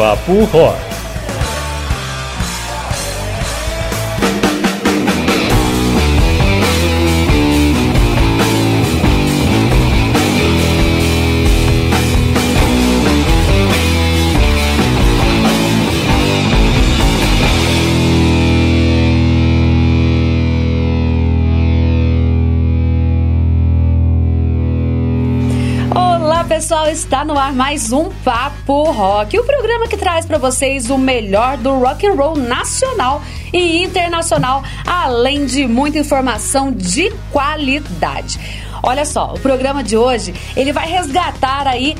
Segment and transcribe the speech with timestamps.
[0.00, 0.89] Papo Rock.
[27.10, 31.56] Está no ar mais um Papo Rock, o programa que traz para vocês o melhor
[31.56, 33.20] do rock and roll nacional
[33.52, 38.38] e internacional, além de muita informação de qualidade.
[38.80, 41.96] Olha só, o programa de hoje, ele vai resgatar aí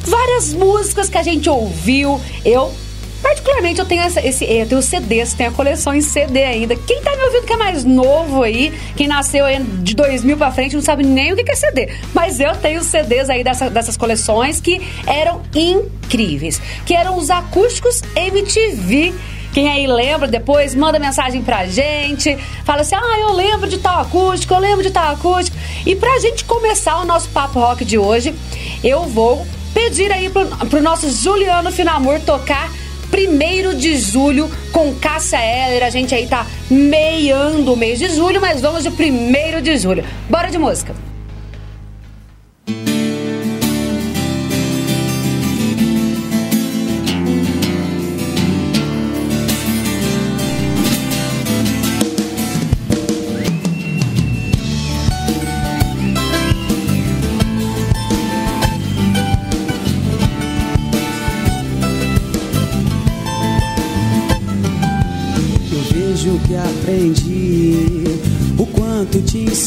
[0.00, 2.20] várias músicas que a gente ouviu.
[2.44, 2.70] Eu
[3.28, 6.74] Particularmente, eu tenho essa, esse, eu tenho CDs, tenho a coleção em CD ainda.
[6.74, 9.44] Quem tá me ouvindo que é mais novo aí, quem nasceu
[9.82, 11.90] de 2000 pra frente, não sabe nem o que é CD.
[12.14, 16.58] Mas eu tenho CDs aí dessa, dessas coleções que eram incríveis.
[16.86, 19.12] Que eram os acústicos MTV.
[19.52, 22.34] Quem aí lembra depois, manda mensagem pra gente.
[22.64, 25.54] Fala assim: ah, eu lembro de tal acústico, eu lembro de tal acústico.
[25.84, 28.34] E pra gente começar o nosso Papo Rock de hoje,
[28.82, 32.70] eu vou pedir aí pro, pro nosso Juliano Finamur tocar
[33.12, 35.84] 1 de julho com Cássia Heller.
[35.84, 40.04] A gente aí tá meiando o mês de julho, mas vamos de 1 de julho.
[40.28, 40.94] Bora de música.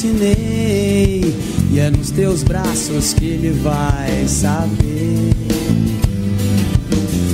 [0.02, 1.22] Ensinei
[1.70, 5.32] e é nos teus braços que ele vai saber.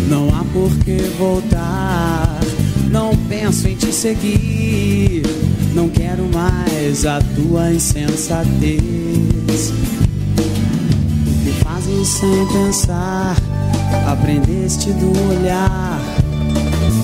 [0.10, 2.40] Não há por que voltar,
[2.92, 5.24] não penso em te seguir.
[5.74, 8.82] Não quero mais a tua insensatez.
[11.26, 13.38] O que fazes sem pensar,
[14.08, 16.02] aprendeste do olhar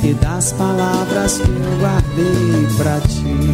[0.03, 3.52] e das palavras que eu guardei pra ti.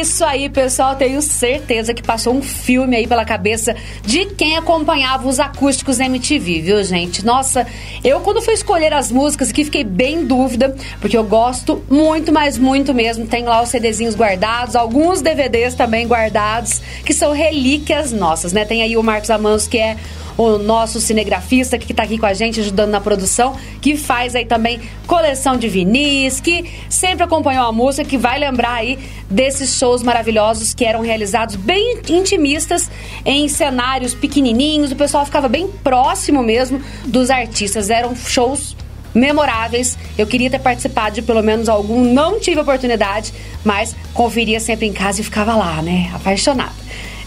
[0.00, 0.96] Isso aí, pessoal.
[0.96, 6.60] Tenho certeza que passou um filme aí pela cabeça de quem acompanhava os acústicos MTV,
[6.60, 7.24] viu, gente?
[7.24, 7.66] Nossa,
[8.04, 12.32] eu quando fui escolher as músicas aqui fiquei bem em dúvida, porque eu gosto muito,
[12.32, 13.26] mas muito mesmo.
[13.26, 18.64] Tenho lá os CDzinhos guardados, alguns DVDs também guardados, que são relíquias nossas, né?
[18.64, 19.96] Tem aí o Marcos Amanos, que é
[20.36, 24.44] o nosso cinegrafista que está aqui com a gente ajudando na produção, que faz aí
[24.44, 28.98] também coleção de vinis, que sempre acompanhou a música, que vai lembrar aí
[29.30, 32.90] desses shows maravilhosos que eram realizados bem intimistas
[33.24, 38.76] em cenários pequenininhos, o pessoal ficava bem próximo mesmo dos artistas, eram shows
[39.14, 39.96] memoráveis.
[40.16, 43.32] Eu queria ter participado de pelo menos algum, não tive oportunidade,
[43.64, 46.10] mas conferia sempre em casa e ficava lá, né?
[46.14, 46.74] Apaixonada.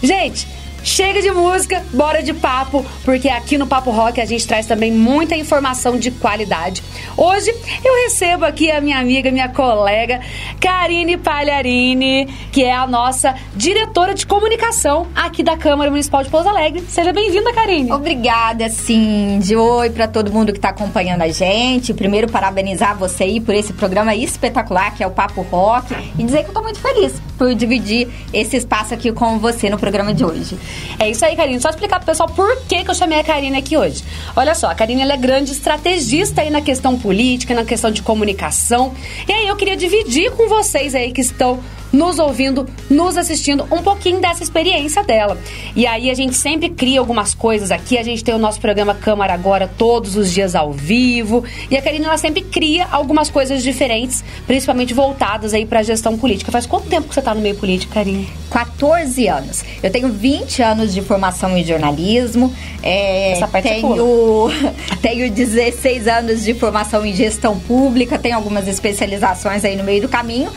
[0.02, 0.46] Gente,
[0.82, 4.90] Chega de música, bora de papo, porque aqui no Papo Rock a gente traz também
[4.90, 6.82] muita informação de qualidade.
[7.16, 7.54] Hoje
[7.84, 10.20] eu recebo aqui a minha amiga, minha colega,
[10.60, 16.48] Karine Palharini, que é a nossa diretora de comunicação aqui da Câmara Municipal de Pouso
[16.48, 16.82] Alegre.
[16.88, 17.92] Seja bem-vinda, Karine.
[17.92, 19.56] Obrigada, Cindy.
[19.56, 21.92] Oi para todo mundo que está acompanhando a gente.
[21.92, 26.44] Primeiro, parabenizar você aí por esse programa espetacular que é o Papo Rock e dizer
[26.44, 30.24] que eu tô muito feliz por dividir esse espaço aqui com você no programa de
[30.24, 30.58] hoje.
[30.98, 31.58] É isso aí, Karine.
[31.58, 34.04] Só explicar pro pessoal por que, que eu chamei a Karine aqui hoje.
[34.36, 38.02] Olha só, a Karine ela é grande estrategista aí na questão política, na questão de
[38.02, 38.92] comunicação.
[39.28, 41.60] E aí eu queria dividir com vocês aí que estão
[41.92, 45.38] nos ouvindo, nos assistindo, um pouquinho dessa experiência dela.
[45.74, 47.98] E aí a gente sempre cria algumas coisas aqui.
[47.98, 51.44] A gente tem o nosso programa Câmara Agora todos os dias ao vivo.
[51.70, 56.16] E a Karine ela sempre cria algumas coisas diferentes, principalmente voltadas aí para a gestão
[56.16, 56.52] política.
[56.52, 58.28] Faz quanto tempo que você está no meio político, Karine?
[58.50, 59.64] 14 anos.
[59.82, 62.54] Eu tenho 20 anos de formação em jornalismo.
[62.82, 64.48] É, Essa parte é tenho,
[65.00, 70.08] tenho 16 anos de formação em gestão pública, tenho algumas especializações aí no meio do
[70.08, 70.50] caminho.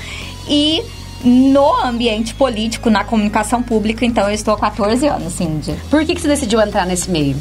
[0.48, 0.84] E
[1.24, 5.74] no ambiente político, na comunicação pública, então eu estou há 14 anos, Cindy.
[5.90, 7.36] Por que, que você decidiu entrar nesse meio?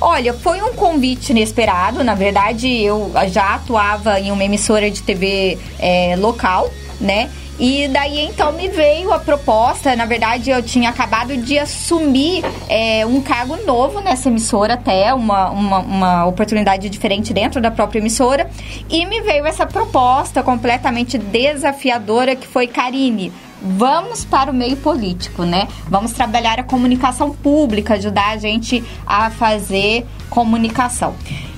[0.00, 2.04] Olha, foi um convite inesperado.
[2.04, 6.70] Na verdade, eu já atuava em uma emissora de TV é, local,
[7.00, 7.28] né?
[7.58, 9.96] E daí então me veio a proposta.
[9.96, 15.50] Na verdade, eu tinha acabado de assumir é, um cargo novo nessa emissora, até uma,
[15.50, 18.48] uma, uma, oportunidade diferente dentro da própria emissora.
[18.88, 23.32] E me veio essa proposta completamente desafiadora que foi Karine.
[23.60, 25.66] Vamos para o meio político, né?
[25.88, 31.16] Vamos trabalhar a comunicação pública, ajudar a gente a fazer comunicação.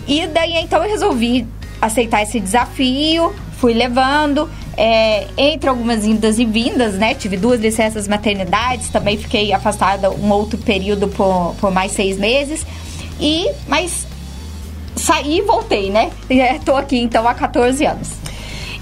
[0.09, 1.47] E daí então eu resolvi
[1.79, 4.49] aceitar esse desafio, fui levando
[4.83, 7.15] é, entre algumas indas e vindas, né?
[7.15, 12.65] Tive duas licenças maternidades, também fiquei afastada um outro período por, por mais seis meses.
[13.21, 14.07] E, mas
[14.97, 16.11] saí e voltei, né?
[16.57, 18.09] Estou aqui então há 14 anos.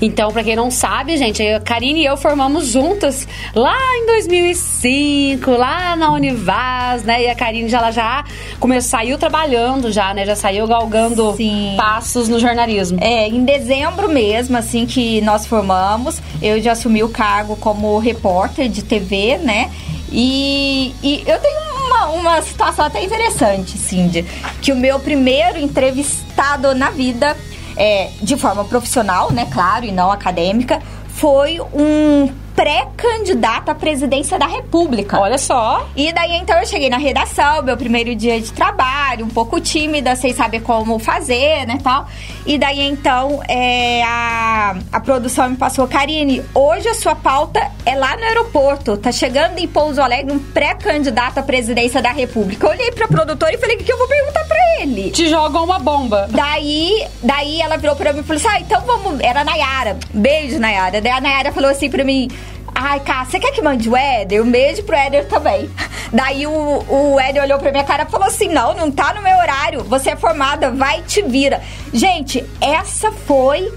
[0.00, 5.50] Então, para quem não sabe, gente, a Karine e eu formamos juntas lá em 2005,
[5.50, 7.24] lá na Univaz, né?
[7.24, 8.24] E a Karine já, ela já
[8.60, 10.24] começou, saiu trabalhando já, né?
[10.24, 11.74] Já saiu galgando Sim.
[11.76, 12.98] passos no jornalismo.
[13.00, 18.68] É, em dezembro mesmo, assim que nós formamos, eu já assumi o cargo como repórter
[18.68, 19.70] de TV, né?
[20.10, 24.24] E, e eu tenho uma, uma situação até interessante, Cindy,
[24.62, 27.36] que o meu primeiro entrevistado na vida
[27.76, 34.46] é, de forma profissional, né, claro, e não acadêmica, foi um pré-candidato à presidência da
[34.48, 35.16] República.
[35.20, 35.88] Olha só.
[35.94, 40.16] E daí então eu cheguei na redação, meu primeiro dia de trabalho, um pouco tímida,
[40.16, 42.08] sem saber como fazer, né, tal.
[42.44, 47.94] E daí então é, a, a produção me passou, Karine, hoje a sua pauta é
[47.94, 52.66] lá no aeroporto, tá chegando em Pouso Alegre um pré-candidato à presidência da República.
[52.66, 55.10] Eu olhei pra produtora e falei, o que eu vou perguntar pra ele?
[55.10, 56.26] Te jogam uma bomba.
[56.30, 59.20] Daí, daí ela virou pra mim e falou assim: Ah, então vamos.
[59.20, 59.96] Era a Nayara.
[60.12, 61.00] Beijo, Nayara.
[61.00, 62.28] Daí a Nayara falou assim pra mim.
[62.74, 64.42] Ai, cara, você quer que mande o Éder?
[64.42, 65.68] Um beijo pro Éder também.
[66.12, 69.22] Daí o, o Éder olhou pra minha cara e falou assim: Não, não tá no
[69.22, 69.82] meu horário.
[69.84, 71.60] Você é formada, vai te vira.
[71.92, 73.72] Gente, essa foi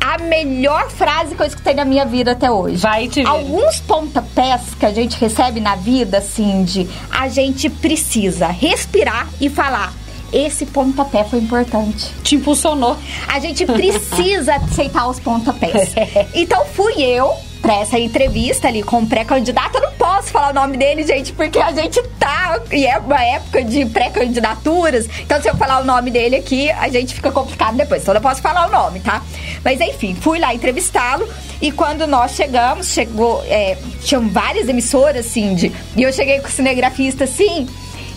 [0.00, 2.76] a melhor frase que eu escutei na minha vida até hoje.
[2.76, 3.28] Vai te ver.
[3.28, 9.50] Alguns pontapés que a gente recebe na vida, assim, de a gente precisa respirar e
[9.50, 9.92] falar.
[10.32, 12.12] Esse pontapé foi importante.
[12.22, 12.96] Te impulsionou.
[13.28, 15.94] A gente precisa aceitar os pontapés.
[16.34, 17.32] Então fui eu
[17.66, 19.78] pra essa entrevista ali com o pré-candidato.
[19.78, 22.60] Eu não posso falar o nome dele, gente, porque a gente tá.
[22.70, 25.08] E é uma época de pré-candidaturas.
[25.18, 28.02] Então, se eu falar o nome dele aqui, a gente fica complicado depois.
[28.02, 29.20] Então, eu não posso falar o nome, tá?
[29.64, 31.28] Mas enfim, fui lá entrevistá-lo.
[31.60, 33.42] E quando nós chegamos, chegou.
[33.48, 35.72] É, tinham várias emissoras, Cindy.
[35.96, 37.66] E eu cheguei com o cinegrafista assim.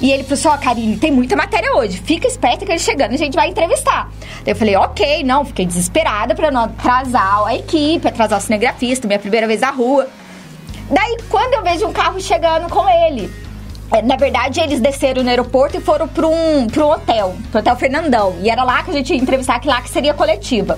[0.01, 1.97] E ele falou assim, ó, Karine, tem muita matéria hoje.
[1.97, 4.09] Fica esperto que ele chegando, a gente vai entrevistar.
[4.45, 9.19] Eu falei, ok, não, fiquei desesperada pra não atrasar a equipe, atrasar o cinegrafista, minha
[9.19, 10.07] primeira vez na rua.
[10.89, 13.29] Daí, quando eu vejo um carro chegando com ele,
[13.91, 17.75] é, na verdade, eles desceram no aeroporto e foram para um, um hotel, pro Hotel
[17.75, 18.37] Fernandão.
[18.41, 20.77] E era lá que a gente ia entrevistar, que lá que seria coletiva.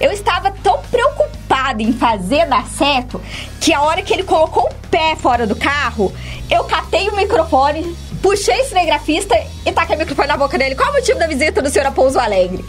[0.00, 3.20] Eu estava tão preocupada em fazer dar certo,
[3.60, 6.12] que a hora que ele colocou o pé fora do carro,
[6.48, 10.74] eu catei o microfone, puxei o cinegrafista e taquei o microfone na boca dele.
[10.74, 12.64] Qual o motivo da visita do senhor a Pouso Alegre?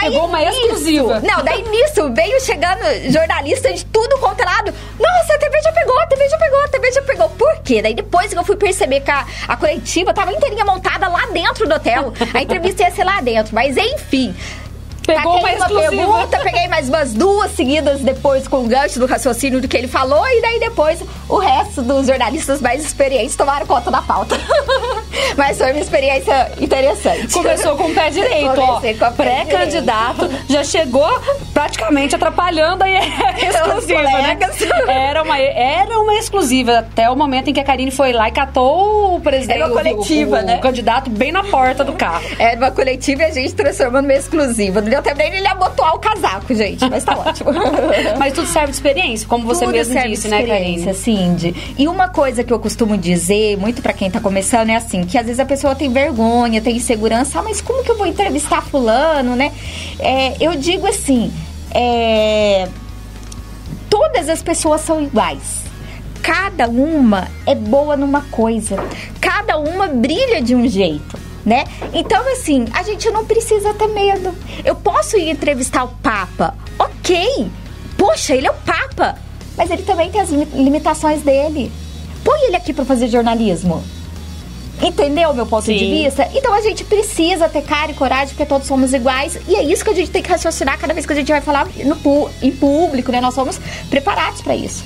[0.00, 1.20] Pegou uma exclusiva.
[1.20, 2.80] Não, daí nisso veio chegando
[3.12, 4.74] jornalista de tudo quanto é lado.
[4.98, 7.28] Nossa, a TV já pegou, a TV já pegou, a TV já pegou.
[7.28, 7.82] Por quê?
[7.82, 11.68] Daí depois que eu fui perceber que a, a coletiva tava inteirinha montada lá dentro
[11.68, 12.14] do hotel.
[12.32, 13.54] A entrevista ia ser lá dentro.
[13.54, 14.34] Mas enfim.
[15.06, 15.90] Pegou uma Taquei exclusiva.
[15.90, 19.88] pergunta, peguei mais umas duas seguidas depois com o gancho do raciocínio do que ele
[19.88, 24.36] falou, e daí depois o resto dos jornalistas mais experientes tomaram conta da pauta.
[25.36, 27.32] Mas foi uma experiência interessante.
[27.32, 28.66] Começou com o pé direito, ó.
[28.66, 31.08] Comecei com o pé Pré-candidato, já chegou
[31.54, 33.00] praticamente atrapalhando aí a
[33.40, 34.38] exclusiva, né?
[34.88, 38.32] Era uma, era uma exclusiva, até o momento em que a Karine foi lá e
[38.32, 40.58] catou o presidente, Era uma o- o- coletiva, o, né?
[40.58, 42.22] candidato bem na porta do carro.
[42.38, 44.80] Era uma coletiva e a gente transformou numa exclusiva.
[44.96, 46.88] Deu tempo nem ele abotoar o casaco, gente.
[46.88, 47.50] Mas tá ótimo.
[48.18, 50.98] Mas tudo serve de experiência, como você Tudo mesmo serve disse, de né, experiência, Karine?
[50.98, 51.74] Cindy.
[51.78, 55.18] E uma coisa que eu costumo dizer, muito pra quem tá começando, é assim, que
[55.18, 58.62] às vezes a pessoa tem vergonha, tem insegurança, ah, mas como que eu vou entrevistar
[58.62, 59.52] fulano, né?
[59.98, 61.32] É, eu digo assim,
[61.70, 62.68] é,
[63.90, 65.64] todas as pessoas são iguais.
[66.22, 68.76] Cada uma é boa numa coisa.
[69.20, 71.64] Cada uma brilha de um jeito, né?
[71.94, 74.34] Então, assim, a gente não precisa ter medo.
[74.64, 76.54] Eu posso ir entrevistar o Papa.
[76.78, 77.48] Ok.
[77.96, 79.16] Poxa, ele é o Papa.
[79.56, 81.70] Mas ele também tem as limi- limitações dele.
[82.24, 83.82] Põe ele aqui pra fazer jornalismo.
[84.82, 86.04] Entendeu meu ponto de Sim.
[86.04, 86.28] vista?
[86.34, 89.38] Então a gente precisa ter cara e coragem, porque todos somos iguais.
[89.48, 91.40] E é isso que a gente tem que raciocinar cada vez que a gente vai
[91.40, 93.20] falar no, em público, né?
[93.20, 94.84] Nós somos preparados pra isso.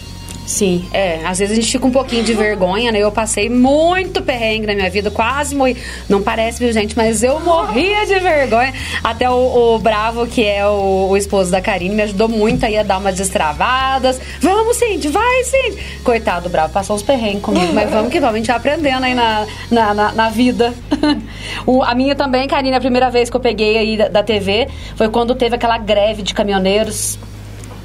[0.50, 1.21] Sim, é.
[1.25, 2.99] Às vezes a gente fica um pouquinho de vergonha, né?
[2.99, 5.76] Eu passei muito perrengue na minha vida, quase morri.
[6.09, 6.97] Não parece, viu, gente?
[6.97, 8.75] Mas eu morria de vergonha.
[9.04, 12.76] Até o, o Bravo, que é o, o esposo da Karine, me ajudou muito aí
[12.76, 14.21] a dar umas destravadas.
[14.40, 15.78] Vamos, Cindy, vai, Cindy.
[16.02, 17.73] Coitado do Bravo, passou uns perrengues comigo.
[17.73, 20.75] Mas vamos que vamos, a gente vai aprendendo aí na, na, na, na vida.
[21.66, 24.69] O- a minha também, Karine, a primeira vez que eu peguei aí da, da TV
[24.97, 27.19] foi quando teve aquela greve de caminhoneiros.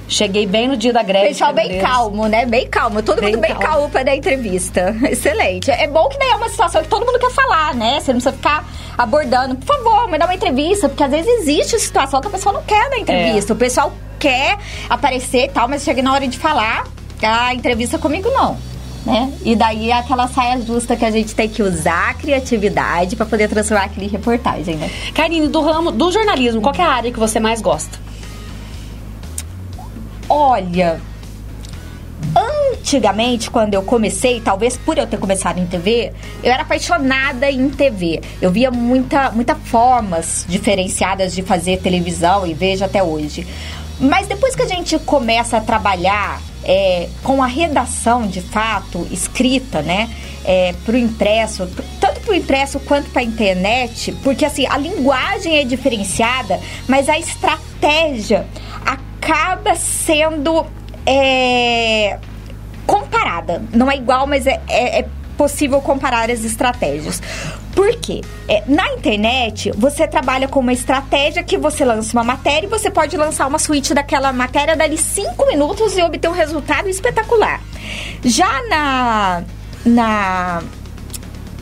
[0.08, 1.30] Cheguei bem no dia da greve.
[1.30, 1.96] Pessoal bem caminhoneiros.
[1.98, 2.46] calmo, né?
[2.46, 3.02] Bem calmo.
[3.02, 3.66] Todo Bem mundo bem calmo.
[3.68, 4.96] calmo pra dar entrevista.
[5.10, 5.72] Excelente.
[5.72, 8.00] É bom que daí é uma situação que todo mundo quer falar, né?
[8.00, 9.56] Você não precisa ficar abordando.
[9.56, 10.88] Por favor, me dá uma entrevista.
[10.88, 13.52] Porque às vezes existe situação que a pessoa não quer dar entrevista.
[13.52, 13.56] É.
[13.56, 14.58] O pessoal quer
[14.90, 16.86] aparecer e tal, mas chega na hora de falar,
[17.22, 18.58] a entrevista comigo não.
[19.06, 19.32] Né?
[19.44, 23.26] E daí é aquela saia justa que a gente tem que usar a criatividade pra
[23.26, 24.90] poder transformar aquilo em reportagem, né?
[25.14, 28.00] Karine, do ramo do jornalismo, qual é a área que você mais gosta?
[30.38, 31.00] Olha,
[32.36, 36.12] antigamente, quando eu comecei, talvez por eu ter começado em TV,
[36.44, 38.20] eu era apaixonada em TV.
[38.42, 43.48] Eu via muita, muita formas diferenciadas de fazer televisão e vejo até hoje.
[43.98, 49.82] Mas depois que a gente começa a trabalhar é, com a redação de fato escrita,
[49.82, 50.10] né,
[50.44, 51.66] é, para o impresso,
[52.02, 57.08] tanto para o impresso quanto para a internet, porque assim a linguagem é diferenciada, mas
[57.08, 58.46] a estratégia
[59.26, 60.66] acaba sendo
[61.06, 62.20] é,
[62.86, 63.64] comparada.
[63.74, 65.06] Não é igual, mas é, é- é
[65.36, 67.22] possível comparar as estratégias.
[67.74, 68.22] Por quê?
[68.48, 72.90] É, na internet, você trabalha com uma estratégia que você lança uma matéria e você
[72.90, 77.60] pode lançar uma suíte daquela matéria dali cinco minutos e obter um resultado espetacular.
[78.24, 79.44] Já na.
[79.86, 80.62] na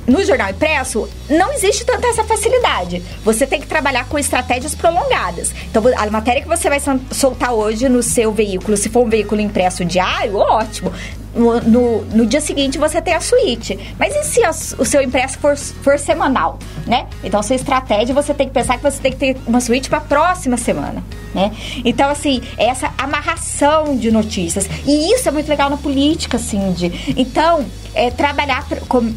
[0.07, 3.01] no jornal impresso, não existe tanta essa facilidade.
[3.23, 5.53] Você tem que trabalhar com estratégias prolongadas.
[5.69, 6.79] Então, a matéria que você vai
[7.11, 10.91] soltar hoje no seu veículo, se for um veículo impresso diário, ótimo.
[11.35, 13.77] no, no, no dia seguinte você tem a suíte.
[13.97, 17.07] Mas e se a, o seu impresso for, for semanal, né?
[17.23, 19.99] Então, sua estratégia, você tem que pensar que você tem que ter uma suíte para
[19.99, 21.51] a próxima semana, né?
[21.83, 24.69] Então, assim, essa amarração de notícias.
[24.85, 27.13] E isso é muito legal na política, Cindy.
[27.17, 28.65] Então, é, trabalhar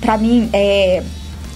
[0.01, 0.49] para mim...
[0.53, 1.03] É,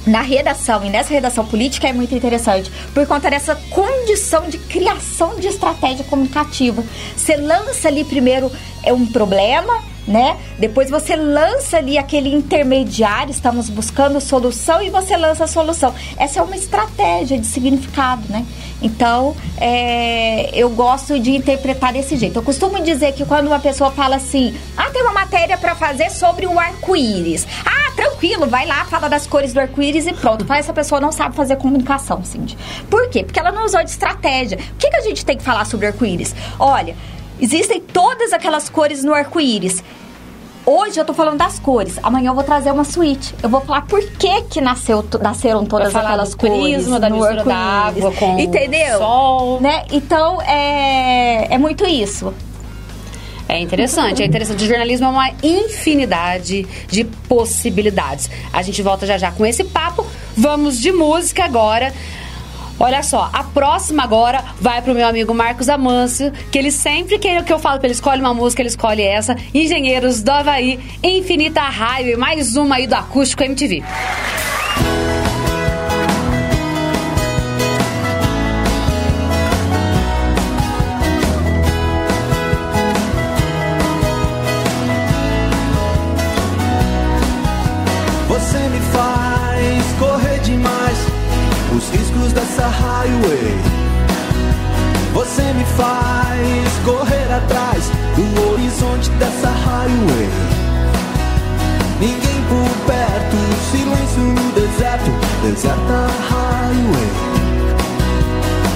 [0.06, 5.38] na redação e nessa redação política é muito interessante por conta dessa condição de criação
[5.38, 6.82] de estratégia comunicativa.
[7.14, 8.50] Você lança ali primeiro
[8.82, 10.36] é um problema, né?
[10.58, 15.94] Depois você lança ali aquele intermediário, estamos buscando solução e você lança a solução.
[16.18, 18.44] Essa é uma estratégia de significado, né?
[18.82, 22.36] Então, é, eu gosto de interpretar desse jeito.
[22.36, 26.10] Eu costumo dizer que quando uma pessoa fala assim, ah, tem uma matéria para fazer
[26.10, 27.46] sobre o arco-íris.
[27.64, 30.44] Ah, tranquilo, vai lá, fala das cores do arco-íris e pronto.
[30.48, 32.58] Mas essa pessoa não sabe fazer comunicação, Cindy.
[32.88, 33.22] Por quê?
[33.22, 34.58] Porque ela não usou de estratégia.
[34.72, 36.34] O que, que a gente tem que falar sobre arco-íris?
[36.58, 36.96] Olha,
[37.40, 39.84] existem todas aquelas cores no arco-íris.
[40.72, 43.34] Hoje eu tô falando das cores, amanhã eu vou trazer uma suíte.
[43.42, 46.62] Eu vou falar por que que nasceu, nasceram todas aquelas cores.
[46.62, 48.98] Prisma, da mistura da água com Entendeu?
[48.98, 49.60] sol.
[49.60, 49.82] Né?
[49.90, 52.32] Então, é, é muito isso.
[53.48, 54.62] É interessante, é interessante.
[54.62, 58.30] O jornalismo é uma infinidade de possibilidades.
[58.52, 60.06] A gente volta já já com esse papo.
[60.36, 61.92] Vamos de música agora.
[62.82, 67.42] Olha só, a próxima agora vai pro meu amigo Marcos Amâncio, que ele sempre que,
[67.42, 69.36] que eu falo pra ele escolhe uma música, ele escolhe essa.
[69.52, 73.84] Engenheiros do Havaí, Infinita Highway, mais uma aí do Acústico MTV.
[92.30, 93.58] Riscos dessa highway.
[95.12, 100.30] Você me faz correr atrás do horizonte dessa highway.
[102.00, 103.36] Ninguém por perto,
[103.70, 105.10] silêncio no deserto,
[105.42, 107.10] deserta highway.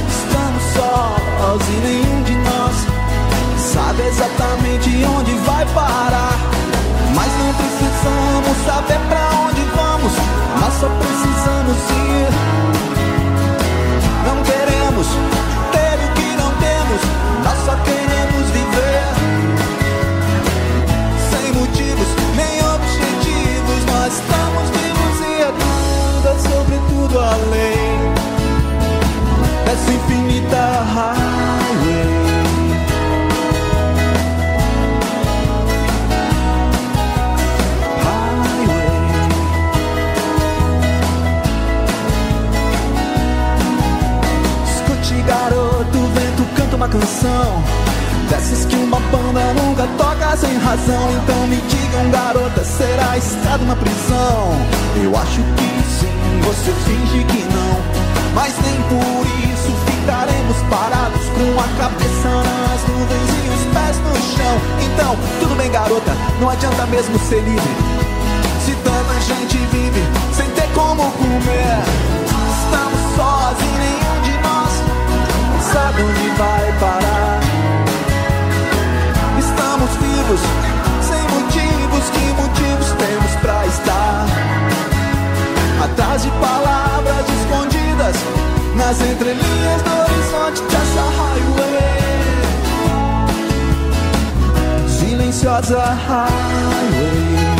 [0.08, 2.74] Estamos sós e nenhum de nós
[3.72, 6.38] sabe exatamente onde vai parar.
[7.14, 10.12] Mas não precisamos saber pra onde vamos,
[10.60, 12.73] nós só precisamos ir.
[15.72, 17.00] Ter o que não temos,
[17.44, 19.04] nós só queremos viver.
[21.30, 28.14] Sem motivos nem objetivos, nós estamos vivos e a dúvida sobre tudo além
[29.64, 31.23] dessa infinita highway.
[46.94, 47.62] Canção.
[48.30, 51.10] Dessas que uma banda nunca toca sem razão.
[51.12, 54.54] Então me digam, garota, será estado na prisão?
[55.02, 57.74] Eu acho que sim, você finge que não.
[58.34, 64.14] Mas nem por isso ficaremos parados com a cabeça nas nuvens e os pés no
[64.36, 64.56] chão.
[64.86, 67.74] Então, tudo bem, garota, não adianta mesmo ser livre.
[68.64, 70.02] Se tanta gente vive
[70.32, 71.82] sem ter como comer,
[72.56, 74.23] estamos sós e nenhum
[75.94, 77.40] sabe onde vai parar.
[79.38, 80.40] Estamos vivos,
[81.00, 84.26] sem motivos, que motivos temos pra estar?
[85.84, 88.16] Atrás de palavras escondidas
[88.76, 91.94] nas entrelinhas do horizonte dessa highway.
[94.88, 97.54] Silenciosa highway.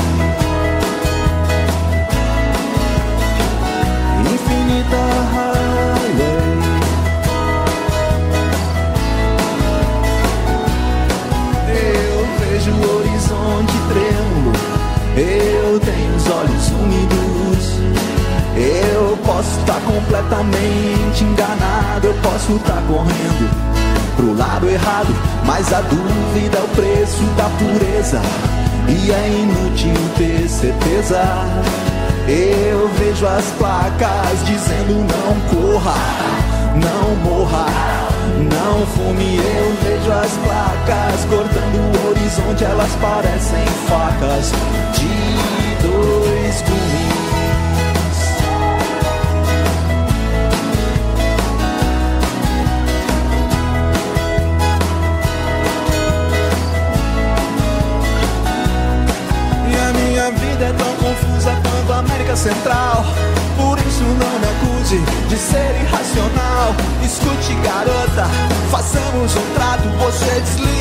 [4.33, 5.03] Infinita
[5.35, 6.43] highway.
[15.16, 17.74] Eu tenho os olhos úmidos.
[18.57, 22.07] Eu posso estar completamente enganado.
[22.07, 23.50] Eu posso estar correndo
[24.16, 25.14] pro lado errado.
[25.44, 28.20] Mas a dúvida é o preço da pureza.
[28.88, 31.22] E é inútil ter certeza.
[32.27, 35.94] Eu vejo as placas dizendo não corra,
[36.74, 37.66] não morra,
[38.50, 39.37] não fume.
[39.37, 44.52] Eu vejo as placas cortando o horizonte, elas parecem facas
[44.94, 46.23] de dois
[69.14, 69.98] façamos um.
[69.98, 70.73] Você desliga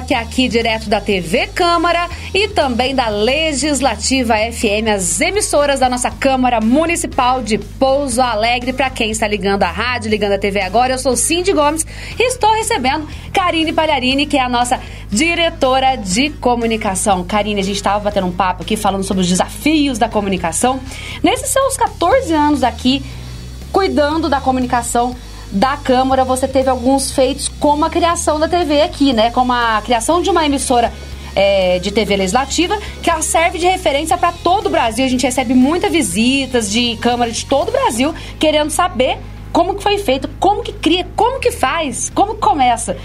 [0.00, 6.10] Rock aqui direto da TV Câmara e também da Legislativa FM, as emissoras da nossa
[6.10, 8.72] Câmara Municipal de Pouso Alegre.
[8.72, 11.86] Para quem está ligando a rádio, ligando a TV agora, eu sou Cindy Gomes
[12.18, 17.22] e estou recebendo Karine Palharini, que é a nossa diretora de comunicação.
[17.22, 20.80] Karine, a gente estava batendo um papo aqui falando sobre os desafios da comunicação.
[21.22, 23.04] Nesses seus 14 anos aqui,
[23.70, 25.14] cuidando da comunicação
[25.50, 29.30] da Câmara, você teve alguns feitos como a criação da TV aqui, né?
[29.30, 30.92] Como a criação de uma emissora
[31.34, 35.04] é, de TV legislativa, que ela serve de referência para todo o Brasil.
[35.04, 39.18] A gente recebe muitas visitas de Câmara de todo o Brasil querendo saber
[39.52, 42.96] como que foi feito, como que cria, como que faz, como que começa.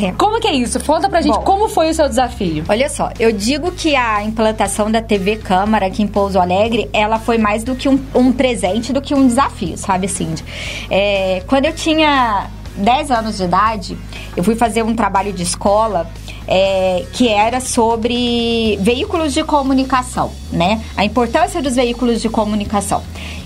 [0.00, 0.12] É.
[0.12, 0.78] Como que é isso?
[0.84, 1.42] Conta pra gente Bom.
[1.42, 2.64] como foi o seu desafio.
[2.68, 7.18] Olha só, eu digo que a implantação da TV Câmara aqui em Pouso Alegre, ela
[7.18, 10.44] foi mais do que um, um presente, do que um desafio, sabe, Cindy?
[10.90, 13.96] É, quando eu tinha 10 anos de idade,
[14.36, 16.10] eu fui fazer um trabalho de escola
[16.46, 20.82] é, que era sobre veículos de comunicação, né?
[20.96, 23.02] A importância dos veículos de comunicação.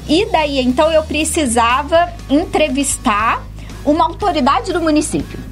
[0.08, 3.42] E daí, então, eu precisava entrevistar
[3.84, 5.47] uma autoridade do município.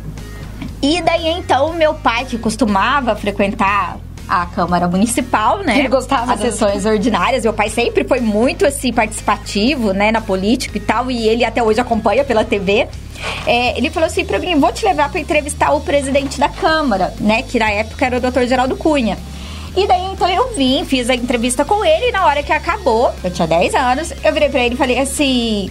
[0.88, 5.78] E daí então meu pai, que costumava frequentar a Câmara Municipal, né?
[5.80, 7.42] Ele gostava As das- sessões ordinárias.
[7.44, 11.62] Meu pai sempre foi muito assim participativo, né, na política e tal, e ele até
[11.62, 12.86] hoje acompanha pela TV.
[13.46, 17.12] É, ele falou assim pra mim: vou te levar pra entrevistar o presidente da Câmara,
[17.20, 17.42] né?
[17.42, 18.44] Que na época era o Dr.
[18.46, 19.16] Geraldo Cunha.
[19.76, 23.12] E daí então eu vim, fiz a entrevista com ele, e na hora que acabou,
[23.24, 25.70] eu tinha 10 anos, eu virei pra ele e falei assim: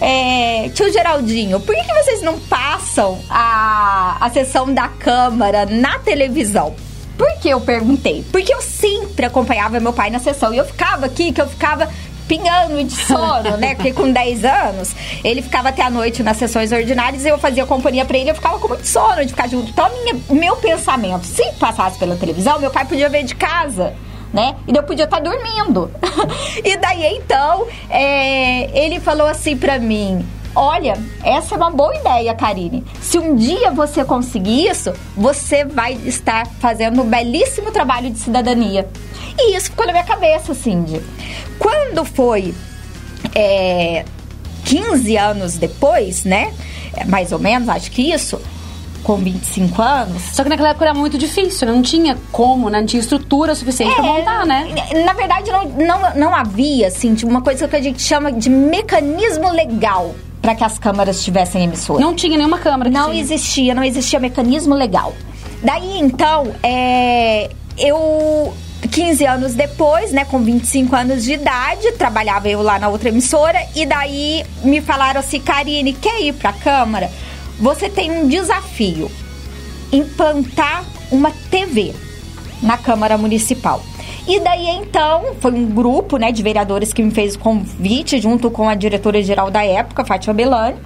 [0.00, 5.98] é, tio Geraldinho, por que, que vocês não passam a, a sessão da Câmara na
[5.98, 6.74] televisão?
[7.16, 8.24] Por que eu perguntei?
[8.30, 11.88] Porque eu sempre acompanhava meu pai na sessão e eu ficava aqui, que eu ficava
[12.28, 13.74] pingando de sono, né?
[13.74, 17.66] Porque com 10 anos, ele ficava até a noite nas sessões ordinárias e eu fazia
[17.66, 19.70] companhia pra ele, eu ficava com muito sono de ficar junto.
[19.70, 23.94] Então, minha, meu pensamento, se passasse pela televisão, meu pai podia ver de casa
[24.32, 24.56] né?
[24.66, 25.90] E eu podia estar dormindo.
[26.64, 32.34] e daí então, é, ele falou assim pra mim: Olha, essa é uma boa ideia,
[32.34, 32.84] Karine.
[33.00, 38.88] Se um dia você conseguir isso, você vai estar fazendo um belíssimo trabalho de cidadania.
[39.38, 41.00] E isso ficou na minha cabeça, Cindy.
[41.58, 42.54] Quando foi
[43.34, 44.04] é,
[44.64, 46.52] 15 anos depois, né?
[46.94, 48.40] É, Mais ou menos, acho que isso,
[49.02, 51.72] com 25 anos, Só que naquela época era muito difícil, né?
[51.72, 52.80] não tinha como, né?
[52.80, 54.68] Não tinha estrutura suficiente pra montar, né?
[54.90, 58.30] É, Na verdade, não, não, não havia, assim, tipo, uma coisa que a gente chama
[58.32, 62.00] de mecanismo legal para que as câmaras tivessem emissora.
[62.00, 63.20] Não tinha nenhuma câmera que Não tinha.
[63.20, 65.12] existia, não existia mecanismo legal.
[65.62, 68.54] Daí, então, é, eu...
[68.92, 73.58] 15 anos depois, né, com 25 anos de idade, trabalhava eu lá na outra emissora
[73.74, 77.10] e daí me falaram assim, Karine, quer ir pra Câmara?
[77.58, 79.10] Você tem um desafio,
[79.92, 81.92] implantar uma TV
[82.62, 83.82] na Câmara Municipal.
[84.28, 88.50] E daí então, foi um grupo né, de vereadores que me fez o convite, junto
[88.50, 90.76] com a diretora-geral da época, Fátima Belani.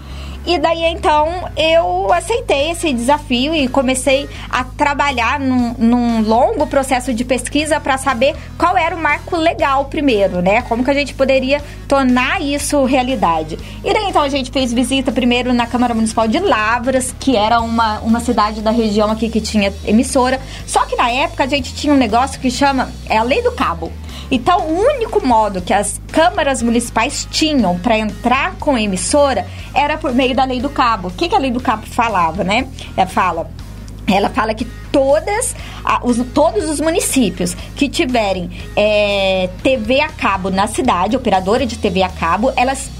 [0.45, 7.15] E daí então eu aceitei esse desafio e comecei a trabalhar num, num longo processo
[7.15, 10.63] de pesquisa para saber qual era o marco legal primeiro, né?
[10.63, 13.57] Como que a gente poderia tornar isso realidade.
[13.85, 17.61] E daí então a gente fez visita primeiro na Câmara Municipal de Lavras, que era
[17.61, 20.41] uma, uma cidade da região aqui que tinha emissora.
[20.67, 23.53] Só que na época a gente tinha um negócio que chama é a Lei do
[23.53, 23.93] Cabo.
[24.33, 29.99] Então, o único modo que as câmaras municipais tinham para entrar com a emissora era
[29.99, 31.09] por meio da Lei do Cabo.
[31.09, 32.67] O que, que a Lei do Cabo falava, né?
[32.97, 33.51] Ela fala
[34.07, 35.55] ela fala que todas,
[36.03, 42.03] os, todos os municípios que tiverem é, TV a cabo na cidade, operadora de TV
[42.03, 42.91] a cabo, elas,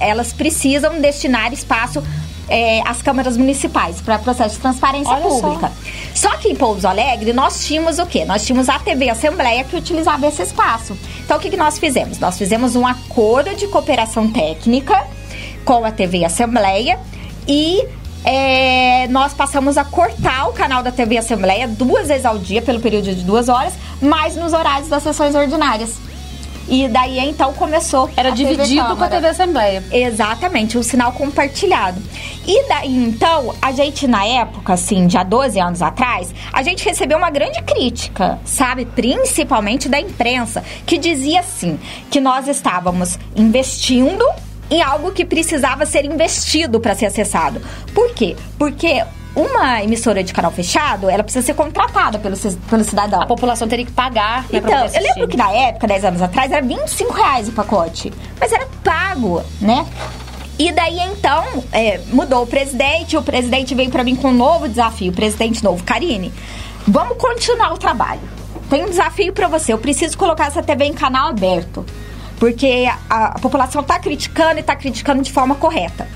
[0.00, 2.02] elas precisam destinar espaço
[2.48, 5.40] é, às câmaras municipais para processo de transparência Olha só.
[5.40, 5.72] pública.
[6.14, 6.30] Só.
[6.38, 8.24] que em Pouso Alegre nós tínhamos o quê?
[8.24, 10.96] Nós tínhamos a TV Assembleia que utilizava esse espaço.
[11.24, 12.18] Então o que, que nós fizemos?
[12.18, 15.04] Nós fizemos um acordo de cooperação técnica
[15.64, 16.98] com a TV Assembleia
[17.46, 17.84] e
[18.24, 22.80] é, nós passamos a cortar o canal da TV Assembleia duas vezes ao dia, pelo
[22.80, 25.96] período de duas horas, mas nos horários das sessões ordinárias.
[26.68, 28.10] E daí então começou.
[28.16, 29.08] Era a TV dividido com a.
[29.08, 29.82] TV Assembleia.
[29.90, 32.00] Exatamente, o sinal compartilhado.
[32.46, 37.18] E daí, então, a gente, na época, assim, já 12 anos atrás, a gente recebeu
[37.18, 38.84] uma grande crítica, sabe?
[38.86, 41.78] Principalmente da imprensa, que dizia assim:
[42.10, 44.24] que nós estávamos investindo
[44.70, 47.60] em algo que precisava ser investido para ser acessado.
[47.94, 48.36] Por quê?
[48.58, 49.02] Porque
[49.38, 53.22] uma emissora de canal fechado, ela precisa ser contratada pelo, pelo cidadão.
[53.22, 56.50] A população teria que pagar, né, Então, eu lembro que na época, 10 anos atrás,
[56.50, 58.12] era 25 reais o pacote.
[58.40, 59.86] Mas era pago, né?
[60.58, 63.16] E daí, então, é, mudou o presidente.
[63.16, 65.12] O presidente veio pra mim com um novo desafio.
[65.12, 66.32] O presidente novo, Karine,
[66.86, 68.20] vamos continuar o trabalho.
[68.68, 69.72] Tem um desafio pra você.
[69.72, 71.86] Eu preciso colocar essa TV em canal aberto.
[72.40, 76.08] Porque a, a população tá criticando e tá criticando de forma correta.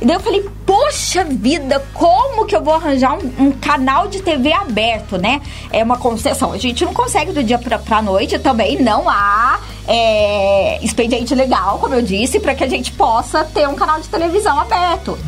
[0.00, 4.22] E daí eu falei, poxa vida, como que eu vou arranjar um, um canal de
[4.22, 5.42] TV aberto, né?
[5.70, 6.52] É uma concessão.
[6.52, 11.78] A gente não consegue do dia pra, pra noite também, não há é, expediente legal,
[11.78, 15.18] como eu disse, para que a gente possa ter um canal de televisão aberto.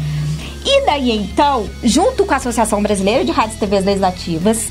[0.65, 4.69] E daí então, junto com a Associação Brasileira de Rádios e TVs Legislativas,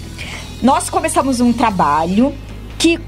[0.63, 2.33] nós começamos um trabalho
[2.79, 2.99] que,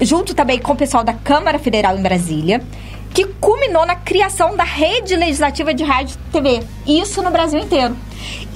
[0.00, 2.62] junto também com o pessoal da Câmara Federal em Brasília,
[3.14, 6.62] que culminou na criação da rede legislativa de rádio e TV.
[6.86, 7.96] Isso no Brasil inteiro.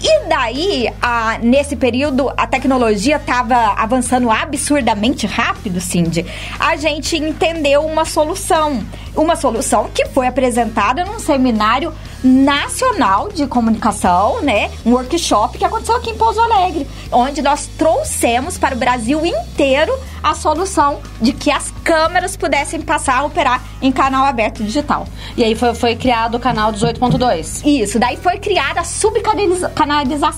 [0.02, 6.24] E daí, a- nesse período, a tecnologia estava avançando absurdamente rápido, Cindy.
[6.58, 8.84] A gente entendeu uma solução.
[9.14, 14.70] Uma solução que foi apresentada num seminário nacional de comunicação, né?
[14.84, 19.96] Um workshop que aconteceu aqui em Pouso Alegre, onde nós trouxemos para o Brasil inteiro
[20.22, 25.06] a solução de que as câmeras pudessem passar a operar em canal aberto digital.
[25.36, 27.62] E aí foi, foi criado o canal 18.2.
[27.64, 29.55] Isso, daí foi criada a subcanalização.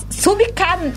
[0.09, 0.93] Subcan...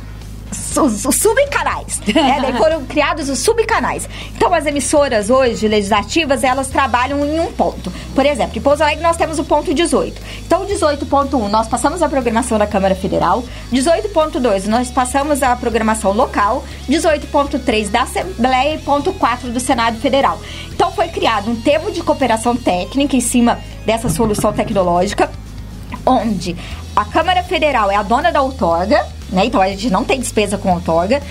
[0.52, 2.00] su- su- Subcanais.
[2.14, 2.38] né?
[2.42, 4.06] Daí foram criados os subcanais.
[4.36, 7.90] Então, as emissoras hoje, legislativas, elas trabalham em um ponto.
[8.14, 10.20] Por exemplo, em Pouso Alegre nós temos o ponto 18.
[10.46, 13.42] Então, 18.1, nós passamos a programação da Câmara Federal.
[13.72, 16.64] 18.2, nós passamos a programação local.
[16.88, 20.38] 18.3 da Assembleia e ponto 4 do Senado Federal.
[20.70, 25.30] Então, foi criado um termo de cooperação técnica em cima dessa solução tecnológica
[26.04, 26.56] onde
[26.94, 29.46] a Câmara Federal é a dona da outorga, né?
[29.46, 31.22] Então a gente não tem despesa com outorga.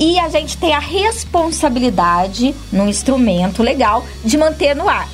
[0.00, 5.08] E a gente tem a responsabilidade, num instrumento legal, de manter no ar.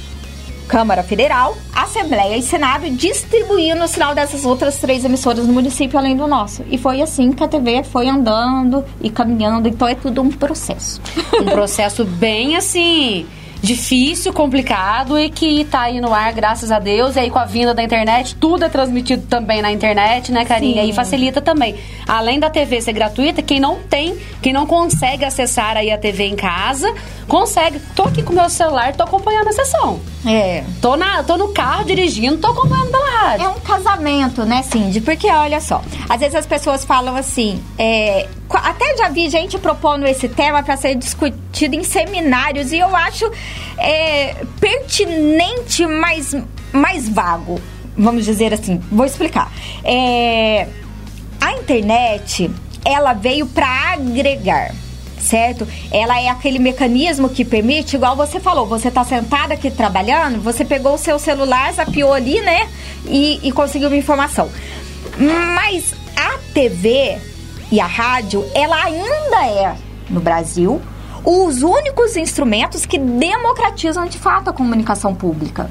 [0.68, 6.16] Câmara Federal, Assembleia e Senado distribuindo o sinal dessas outras três emissoras no município, além
[6.16, 6.64] do nosso.
[6.70, 9.68] E foi assim que a TV foi andando e caminhando.
[9.68, 11.00] Então é tudo um processo.
[11.40, 13.26] Um processo bem assim.
[13.64, 17.16] Difícil, complicado e que tá aí no ar, graças a Deus.
[17.16, 20.82] E aí, com a vinda da internet, tudo é transmitido também na internet, né, Karine?
[20.82, 20.90] Sim.
[20.90, 21.74] E facilita também.
[22.06, 26.26] Além da TV ser gratuita, quem não tem, quem não consegue acessar aí a TV
[26.26, 26.92] em casa,
[27.26, 27.80] consegue.
[27.96, 29.98] Tô aqui com o meu celular, tô acompanhando a sessão.
[30.26, 30.62] É.
[30.82, 33.46] Tô, na, tô no carro dirigindo, tô acompanhando pela rádio.
[33.46, 35.00] É um casamento, né, Cindy?
[35.00, 40.06] Porque olha só, às vezes as pessoas falam assim, é, até já vi gente propondo
[40.06, 43.30] esse tema para ser discutido em seminários e eu acho
[43.78, 46.34] é, pertinente, mas
[46.72, 47.60] mais vago,
[47.96, 48.80] vamos dizer assim.
[48.90, 49.50] Vou explicar.
[49.82, 50.68] É,
[51.40, 52.50] a internet,
[52.84, 54.72] ela veio para agregar
[55.24, 55.66] certo?
[55.90, 60.66] Ela é aquele mecanismo que permite, igual você falou, você tá sentada aqui trabalhando, você
[60.66, 62.68] pegou o seu celular, zapiou ali, né?
[63.06, 64.50] E, e conseguiu uma informação.
[65.18, 67.18] Mas a TV
[67.74, 69.76] e a rádio, ela ainda é,
[70.08, 70.80] no Brasil,
[71.24, 75.68] os únicos instrumentos que democratizam de fato a comunicação pública.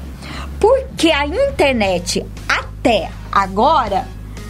[0.60, 4.06] Porque a internet, até agora,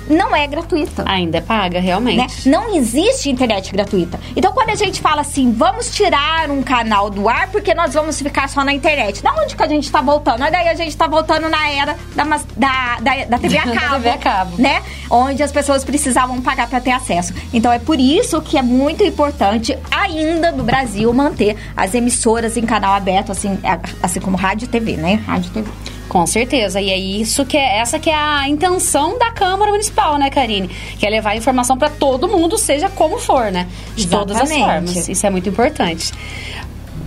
[0.08, 2.16] não é gratuita Ainda é paga, realmente.
[2.16, 2.26] né?
[2.46, 4.18] Não existe internet gratuita.
[4.36, 8.20] Então, quando a gente fala assim, vamos tirar um canal do ar porque nós vamos
[8.20, 9.22] ficar só na internet.
[9.22, 10.42] Da onde que a gente tá voltando?
[10.42, 12.24] Olha Daí a gente tá voltando na era da,
[12.56, 13.94] da, da, da TV a Da cabo.
[13.94, 14.62] TV a cabo.
[14.62, 14.82] Né?
[15.10, 17.34] Onde as pessoas precisavam pagar para ter acesso.
[17.52, 22.62] Então, é por isso que é muito importante ainda no Brasil manter as emissoras em
[22.62, 23.58] canal aberto, assim,
[24.02, 25.14] assim como rádio e TV, né?
[25.26, 25.70] Rádio e TV.
[26.08, 26.80] Com certeza.
[26.80, 30.68] E é isso que é essa que é a intenção da Câmara Municipal, né, Karine?
[30.98, 33.66] Que é levar a informação para todo mundo, seja como for, né?
[33.96, 34.92] De todas as Exatamente.
[34.92, 35.08] formas.
[35.08, 36.12] Isso é muito importante.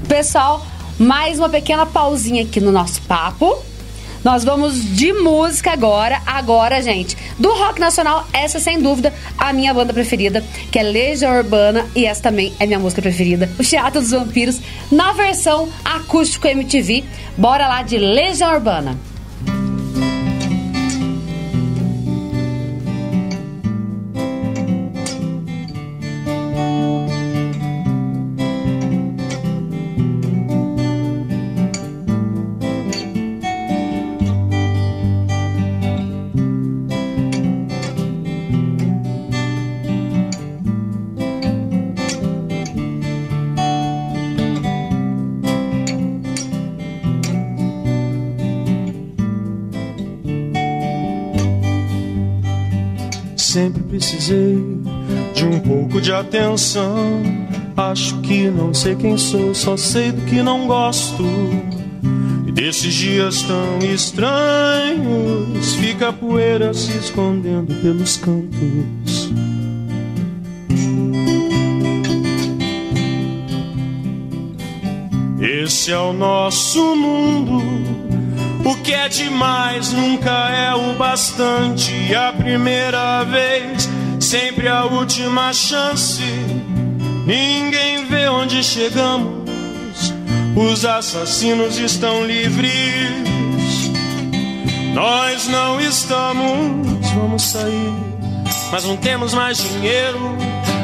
[0.07, 0.65] Pessoal,
[0.97, 3.57] mais uma pequena pausinha aqui no nosso papo.
[4.23, 6.21] Nós vamos de música agora.
[6.25, 11.35] Agora, gente, do rock nacional, essa sem dúvida a minha banda preferida, que é Legião
[11.35, 14.59] Urbana, e essa também é minha música preferida, o Teatro dos Vampiros,
[14.91, 17.03] na versão acústico MTV.
[17.37, 18.97] Bora lá de Legião Urbana.
[53.97, 54.63] Precisei
[55.33, 57.23] de um pouco de atenção.
[57.75, 61.23] Acho que não sei quem sou, só sei do que não gosto.
[62.45, 69.31] E desses dias tão estranhos, fica a poeira se escondendo pelos cantos.
[75.41, 77.86] Esse é o nosso mundo.
[78.67, 82.13] O que é demais nunca é o bastante.
[82.13, 83.87] A primeira vez,
[84.19, 86.21] sempre a última chance.
[87.25, 89.47] Ninguém vê onde chegamos.
[90.53, 92.73] Os assassinos estão livres.
[94.93, 97.09] Nós não estamos.
[97.15, 97.93] Vamos sair,
[98.69, 100.19] mas não temos mais dinheiro.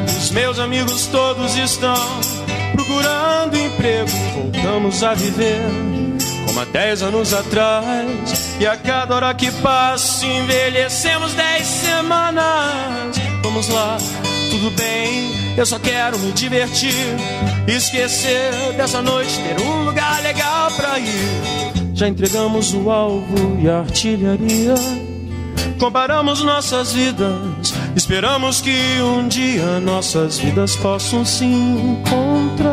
[0.07, 2.21] Os meus amigos todos estão
[2.71, 4.09] procurando emprego.
[4.53, 5.59] Voltamos a viver
[6.53, 8.55] como há dez anos atrás.
[8.59, 13.17] E a cada hora que passa, envelhecemos dez semanas.
[13.41, 13.97] Vamos lá,
[14.51, 16.93] tudo bem, eu só quero me divertir.
[17.67, 21.93] Esquecer dessa noite, ter um lugar legal pra ir.
[21.93, 24.75] Já entregamos o alvo e a artilharia.
[25.79, 32.72] Comparamos nossas vidas, esperamos que um dia nossas vidas possam se encontrar.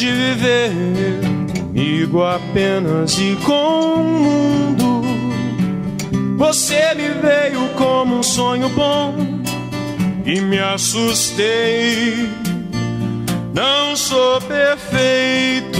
[0.00, 0.72] De viver
[1.52, 5.02] comigo apenas e com o mundo,
[6.38, 9.14] você me veio como um sonho bom
[10.24, 12.30] e me assustei.
[13.52, 15.78] Não sou perfeito,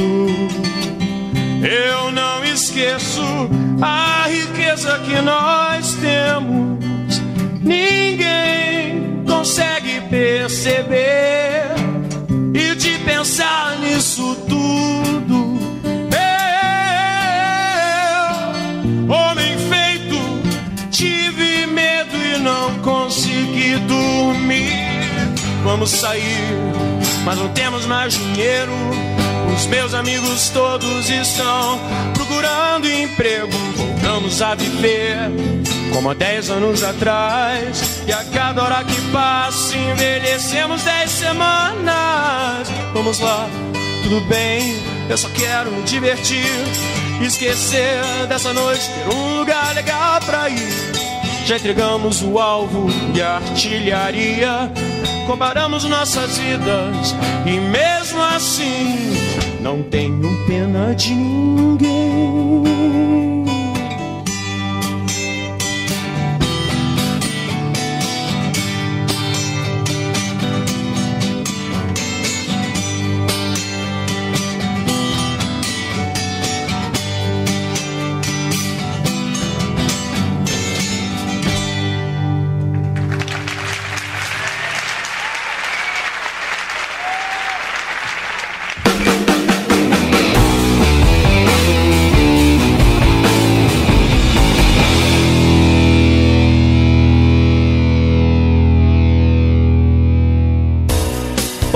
[1.62, 3.22] eu não esqueço
[3.80, 7.22] a riqueza que nós temos.
[7.62, 11.49] Ninguém consegue perceber
[13.10, 15.58] pensar nisso tudo.
[18.22, 20.16] Eu, homem feito,
[20.92, 24.70] tive medo e não consegui dormir.
[25.64, 26.54] Vamos sair,
[27.24, 28.72] mas não temos mais dinheiro.
[29.56, 31.80] Os meus amigos todos estão
[32.14, 33.50] procurando emprego.
[33.76, 35.32] Voltamos a viver
[35.92, 38.02] como há dez anos atrás.
[38.06, 42.68] E a cada hora que passa, envelhecemos dez semanas.
[42.92, 43.48] Vamos lá,
[44.02, 44.76] tudo bem,
[45.08, 46.46] eu só quero me divertir.
[47.20, 50.72] Esquecer dessa noite, ter um lugar legal pra ir.
[51.44, 54.72] Já entregamos o alvo e a artilharia.
[55.26, 57.14] Comparamos nossas vidas
[57.46, 59.12] e mesmo assim
[59.60, 62.60] não tenho pena de ninguém.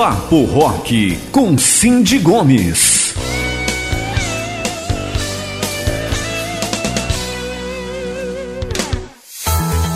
[0.04, 3.14] Papo Rock com Cindy Gomes.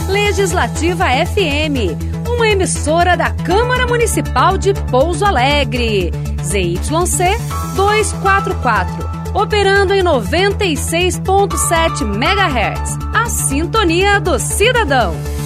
[0.09, 1.93] Legislativa FM,
[2.27, 6.11] uma emissora da Câmara Municipal de Pouso Alegre.
[6.43, 7.37] ZYC
[7.77, 12.97] 244, operando em 96.7 MHz.
[13.13, 15.38] A sintonia do cidadão.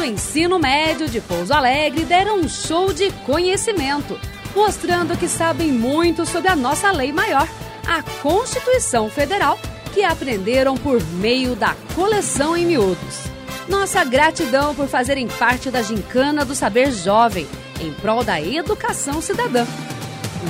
[0.00, 4.18] Do ensino médio de Pouso Alegre deram um show de conhecimento,
[4.56, 7.46] mostrando que sabem muito sobre a nossa lei maior,
[7.86, 9.58] a Constituição Federal,
[9.92, 13.24] que aprenderam por meio da coleção em miúdos.
[13.68, 17.46] Nossa gratidão por fazerem parte da Gincana do Saber Jovem,
[17.78, 19.66] em prol da educação cidadã.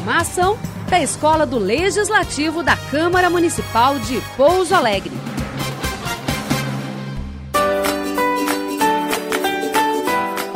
[0.01, 0.57] Uma ação
[0.89, 5.30] da Escola do Legislativo da Câmara Municipal de Pouso Alegre.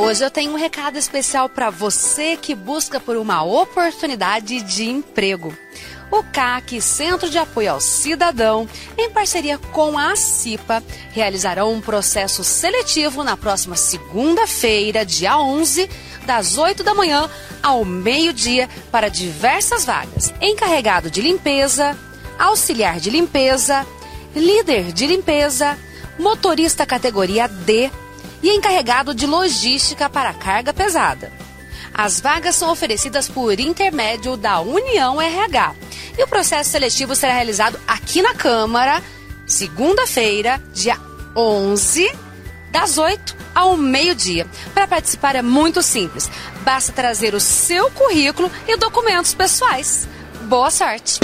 [0.05, 5.57] Hoje eu tenho um recado especial para você que busca por uma oportunidade de emprego.
[6.11, 12.45] o CAC, Centro de Apoio ao Cidadão, em parceria com a CIPA, realizarão um processo
[12.45, 15.89] seletivo na próxima segunda-feira, dia 11,
[16.27, 17.29] das 8 da manhã
[17.63, 21.97] ao meio-dia, para diversas vagas: encarregado de limpeza,
[22.39, 23.87] auxiliar de limpeza,
[24.37, 25.79] líder de limpeza,
[26.19, 27.91] motorista categoria D
[28.45, 31.33] e encarregado de logística para carga pesada.
[31.95, 35.75] As vagas são oferecidas por intermédio da União RH.
[36.19, 39.03] E o processo seletivo será realizado aqui na Câmara,
[39.47, 40.99] segunda-feira, dia
[41.35, 42.15] 11,
[42.71, 44.47] das 8 ao meio-dia.
[44.75, 46.31] Para participar é muito simples.
[46.63, 50.07] Basta trazer o seu currículo e documentos pessoais.
[50.43, 51.21] Boa sorte!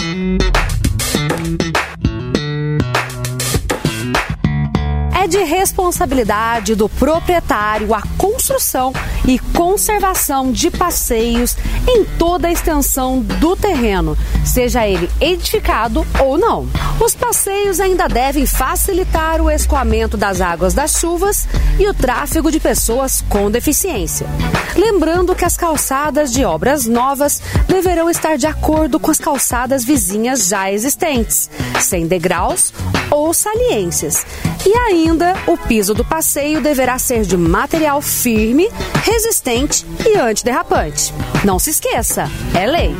[5.20, 8.90] É de responsabilidade do proprietário a construção
[9.28, 11.54] e conservação de passeios
[11.86, 14.16] em toda a extensão do terreno,
[14.46, 16.66] seja ele edificado ou não.
[17.04, 21.46] Os passeios ainda devem facilitar o escoamento das águas das chuvas
[21.78, 24.26] e o tráfego de pessoas com deficiência.
[24.74, 30.48] Lembrando que as calçadas de obras novas deverão estar de acordo com as calçadas vizinhas
[30.48, 32.72] já existentes, sem degraus
[33.10, 34.24] ou saliências.
[34.64, 35.09] E ainda,
[35.46, 38.68] o piso do passeio deverá ser de material firme,
[39.02, 41.12] resistente e antiderrapante.
[41.44, 42.94] Não se esqueça, é lei.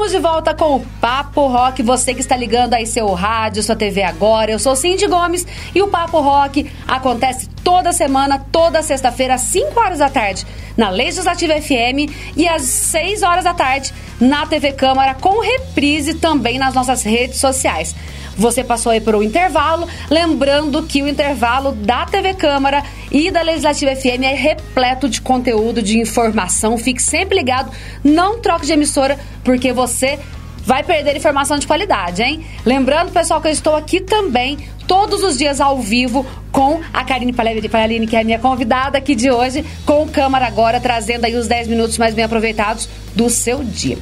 [0.00, 1.82] Estamos de volta com o Papo Rock.
[1.82, 4.50] Você que está ligando aí seu rádio, sua TV agora.
[4.50, 9.78] Eu sou Cindy Gomes e o Papo Rock acontece toda semana, toda sexta-feira, às 5
[9.78, 15.12] horas da tarde, na Legislativa FM e às 6 horas da tarde na TV Câmara,
[15.12, 17.94] com reprise também nas nossas redes sociais.
[18.40, 22.82] Você passou aí por um intervalo, lembrando que o intervalo da TV Câmara
[23.12, 26.78] e da Legislativa FM é repleto de conteúdo, de informação.
[26.78, 27.70] Fique sempre ligado,
[28.02, 30.18] não troque de emissora, porque você
[30.64, 32.42] vai perder informação de qualidade, hein?
[32.64, 37.34] Lembrando, pessoal, que eu estou aqui também todos os dias ao vivo com a Karine
[37.34, 41.36] Palalini, que é a minha convidada aqui de hoje, com o Câmara agora, trazendo aí
[41.36, 43.98] os 10 minutos mais bem aproveitados do seu dia.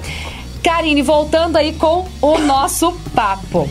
[0.62, 3.68] Karine, voltando aí com o nosso papo.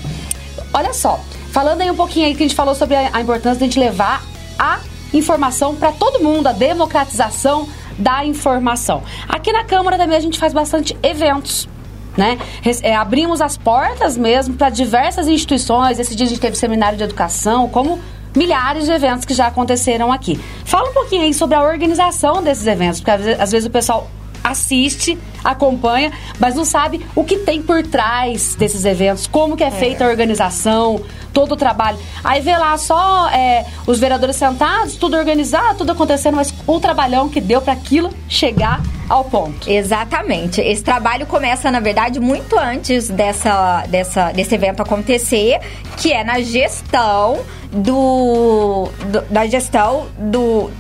[0.74, 1.20] Olha só,
[1.52, 3.68] falando aí um pouquinho aí que a gente falou sobre a, a importância de a
[3.68, 4.24] gente levar
[4.58, 4.80] a
[5.14, 9.04] informação para todo mundo, a democratização da informação.
[9.28, 11.68] Aqui na Câmara também a gente faz bastante eventos.
[12.16, 12.40] Né?
[12.82, 16.00] É, abrimos as portas mesmo para diversas instituições.
[16.00, 18.00] Esse dia a gente teve seminário de educação, como
[18.36, 20.40] milhares de eventos que já aconteceram aqui.
[20.66, 23.72] Fala um pouquinho aí sobre a organização desses eventos, porque às vezes, às vezes o
[23.72, 24.10] pessoal
[24.52, 29.68] assiste, acompanha, mas não sabe o que tem por trás desses eventos, como que é,
[29.68, 29.72] é.
[29.72, 31.02] feita a organização,
[31.34, 31.98] todo o trabalho.
[32.24, 37.30] Aí vê lá só é, os vereadores sentados, tudo organizado, tudo acontecendo, mas o trabalhão
[37.30, 39.70] que deu para aquilo chegar ao ponto.
[39.70, 40.60] Exatamente.
[40.62, 45.60] Esse trabalho começa, na verdade, muito antes dessa, dessa, desse evento acontecer,
[45.98, 47.40] que é na gestão
[47.72, 50.72] do, do da gestão do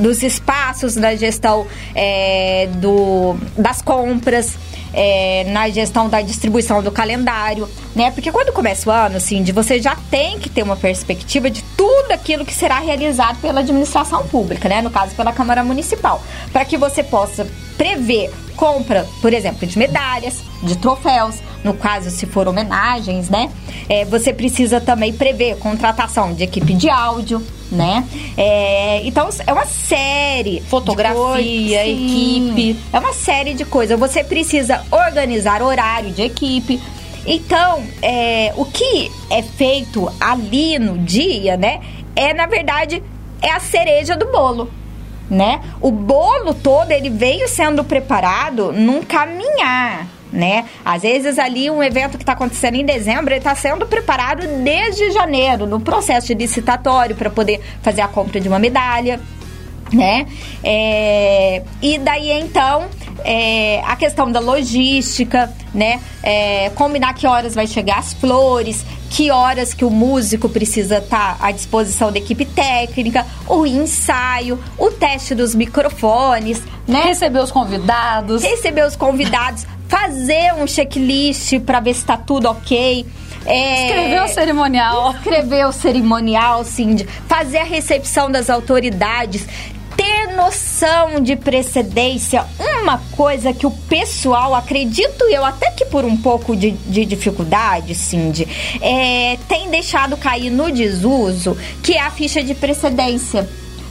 [0.00, 4.56] dos espaços, da gestão é, do, das compras,
[4.92, 8.10] é, na gestão da distribuição do calendário, né?
[8.10, 12.12] Porque quando começa o ano, de você já tem que ter uma perspectiva de tudo
[12.12, 14.82] aquilo que será realizado pela administração pública, né?
[14.82, 16.22] No caso, pela Câmara Municipal,
[16.52, 22.26] para que você possa prever compra, por exemplo, de medalhas, de troféus, no caso, se
[22.26, 23.50] for homenagens, né?
[23.88, 28.04] É, você precisa também prever contratação de equipe de áudio, né?
[28.36, 30.60] É, então, é uma série.
[30.62, 32.76] Fotografia, equipe.
[32.92, 33.98] É uma série de coisas.
[33.98, 36.80] Você precisa organizar horário de equipe.
[37.26, 41.80] Então, é, o que é feito ali no dia, né?
[42.16, 43.02] É, na verdade,
[43.42, 44.70] é a cereja do bolo.
[45.28, 45.60] Né?
[45.80, 50.64] O bolo todo ele veio sendo preparado num caminhar, né?
[50.84, 55.66] Às vezes ali um evento que está acontecendo em dezembro, está sendo preparado desde janeiro,
[55.66, 59.20] no processo de licitatório para poder fazer a compra de uma medalha,
[59.92, 60.26] né?
[60.64, 62.88] É, e daí então
[63.24, 66.00] é, a questão da logística, né?
[66.22, 71.38] É, combinar que horas vai chegar as flores, que horas que o músico precisa estar
[71.38, 77.02] tá à disposição da equipe técnica, o ensaio, o teste dos microfones, né?
[77.02, 78.42] Receber os convidados.
[78.42, 83.06] Receber os convidados, fazer um checklist para ver se está tudo ok.
[83.46, 85.12] É, escrever o cerimonial.
[85.12, 87.08] Escrever o cerimonial, Cindy.
[87.26, 89.46] Fazer a recepção das autoridades.
[90.00, 92.46] Ter noção de precedência.
[92.80, 97.94] Uma coisa que o pessoal, acredito eu, até que por um pouco de, de dificuldade,
[97.94, 98.48] Cindy,
[98.80, 103.46] é, tem deixado cair no desuso, que é a ficha de precedência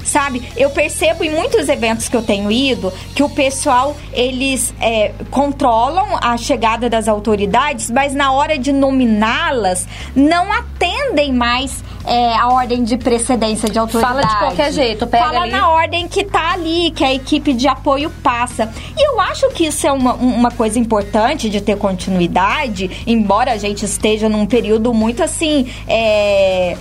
[0.09, 0.43] sabe?
[0.57, 6.17] Eu percebo em muitos eventos que eu tenho ido que o pessoal, eles é, controlam
[6.21, 12.83] a chegada das autoridades, mas na hora de nominá-las, não atendem mais é, a ordem
[12.83, 14.21] de precedência de autoridade.
[14.21, 15.51] Fala de qualquer jeito, pega Fala ali.
[15.51, 18.71] na ordem que tá ali, que a equipe de apoio passa.
[18.97, 23.57] E eu acho que isso é uma, uma coisa importante de ter continuidade, embora a
[23.57, 25.71] gente esteja num período muito assim.
[25.87, 26.75] É,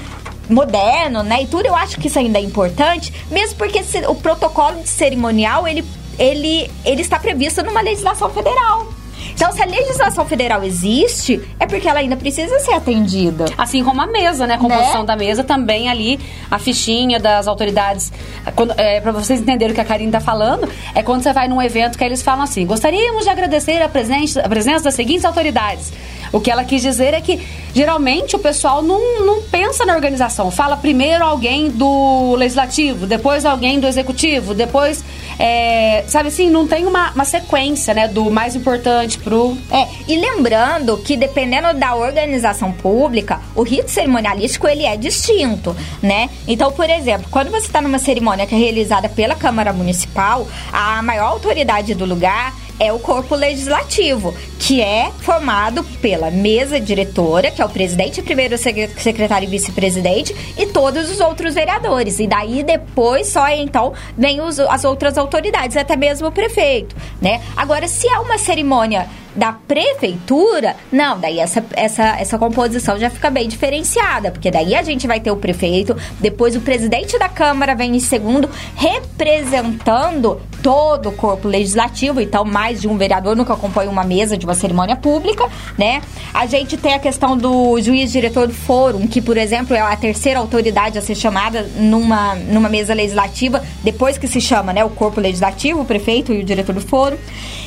[0.48, 1.42] moderno, né?
[1.42, 4.88] E tudo, eu acho que isso ainda é importante, mesmo porque se- o protocolo de
[4.88, 5.84] cerimonial, ele,
[6.18, 8.86] ele, ele está previsto numa legislação federal.
[9.34, 13.44] Então, se a legislação federal existe, é porque ela ainda precisa ser atendida.
[13.56, 14.54] Assim como a mesa, né?
[14.54, 15.06] A composição Né?
[15.06, 16.18] da mesa também ali,
[16.50, 18.12] a fichinha das autoridades.
[18.56, 21.46] Quando, é, pra vocês entenderem o que a Karine tá falando, é quando você vai
[21.46, 25.24] num evento que eles falam assim: gostaríamos de agradecer a presença, a presença das seguintes
[25.24, 25.92] autoridades.
[26.32, 27.40] O que ela quis dizer é que
[27.74, 30.50] geralmente o pessoal não, não pensa na organização.
[30.50, 35.04] Fala primeiro alguém do legislativo, depois alguém do executivo, depois.
[35.38, 38.08] é, sabe assim, não tem uma, uma sequência, né?
[38.08, 39.56] Do mais importante pro.
[39.70, 46.28] É, e lembrando que dependendo da organização pública, o rito cerimonialístico ele é distinto, né?
[46.46, 51.00] Então, por exemplo, quando você está numa cerimônia que é realizada pela Câmara Municipal, a
[51.02, 57.60] maior autoridade do lugar é o corpo legislativo, que é formado pela mesa diretora, que
[57.60, 62.18] é o presidente, primeiro secre- secretário e vice-presidente, e todos os outros vereadores.
[62.18, 67.40] E daí depois só então vem os- as outras autoridades, até mesmo o prefeito, né?
[67.56, 69.06] Agora, se é uma cerimônia
[69.38, 74.82] da prefeitura, não, daí essa, essa, essa composição já fica bem diferenciada, porque daí a
[74.82, 81.10] gente vai ter o prefeito, depois o presidente da Câmara vem em segundo, representando todo
[81.10, 84.96] o corpo legislativo, então mais de um vereador nunca acompanha uma mesa de uma cerimônia
[84.96, 86.02] pública, né?
[86.34, 89.94] A gente tem a questão do juiz diretor do fórum, que, por exemplo, é a
[89.94, 94.90] terceira autoridade a ser chamada numa, numa mesa legislativa, depois que se chama, né, o
[94.90, 97.16] corpo legislativo, o prefeito e o diretor do fórum.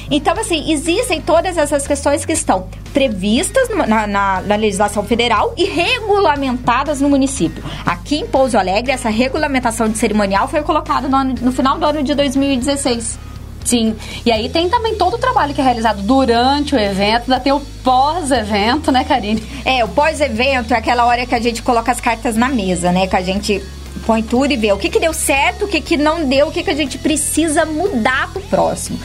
[0.10, 5.66] Então, assim, existem todas essas questões que estão previstas na, na- na legislação federal e
[5.66, 7.64] regulamentadas no município.
[7.86, 11.86] Aqui em Pouso Alegre, essa regulamentação de cerimonial foi colocada no, ano- no final do
[11.86, 13.18] ano de 2016.
[13.64, 13.95] Sim.
[14.26, 17.54] E aí tem também todo o trabalho que é realizado durante o evento, ainda tem
[17.54, 19.41] o pós-evento, né, Karine?
[19.64, 23.06] É, o pós-evento é aquela hora que a gente coloca as cartas na mesa, né?
[23.06, 23.64] Que a gente
[24.06, 26.52] põe tudo e vê o que, que deu certo, o que, que não deu, o
[26.52, 28.99] que, que a gente precisa mudar pro próximo.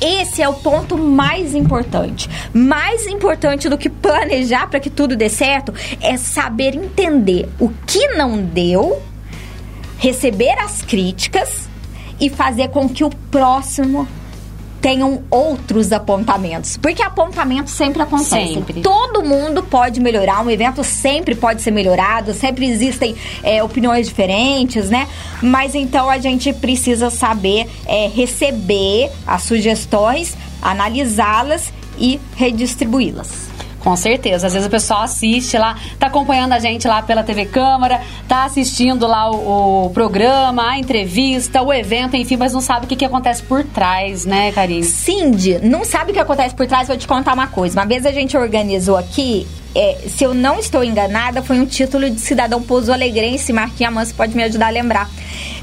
[0.00, 2.28] Esse é o ponto mais importante.
[2.52, 8.06] Mais importante do que planejar para que tudo dê certo é saber entender o que
[8.08, 9.02] não deu,
[9.98, 11.68] receber as críticas
[12.20, 14.06] e fazer com que o próximo
[14.80, 16.76] tenham outros apontamentos.
[16.76, 18.54] Porque apontamentos sempre acontecem.
[18.54, 18.80] Sempre.
[18.80, 24.90] Todo mundo pode melhorar, um evento sempre pode ser melhorado, sempre existem é, opiniões diferentes,
[24.90, 25.08] né?
[25.42, 33.47] Mas então a gente precisa saber é, receber as sugestões, analisá-las e redistribuí-las.
[33.80, 34.46] Com certeza.
[34.46, 38.44] Às vezes o pessoal assiste lá, tá acompanhando a gente lá pela TV Câmara, tá
[38.44, 42.96] assistindo lá o, o programa, a entrevista, o evento, enfim, mas não sabe o que,
[42.96, 44.84] que acontece por trás, né, Karine?
[44.84, 46.88] Cindy, não sabe o que acontece por trás?
[46.88, 47.78] Vou te contar uma coisa.
[47.78, 49.46] Uma vez a gente organizou aqui,
[49.78, 53.52] é, se eu não estou enganada, foi um título de cidadão pouso alegrense.
[53.52, 55.08] Marquinhos Manso pode me ajudar a lembrar.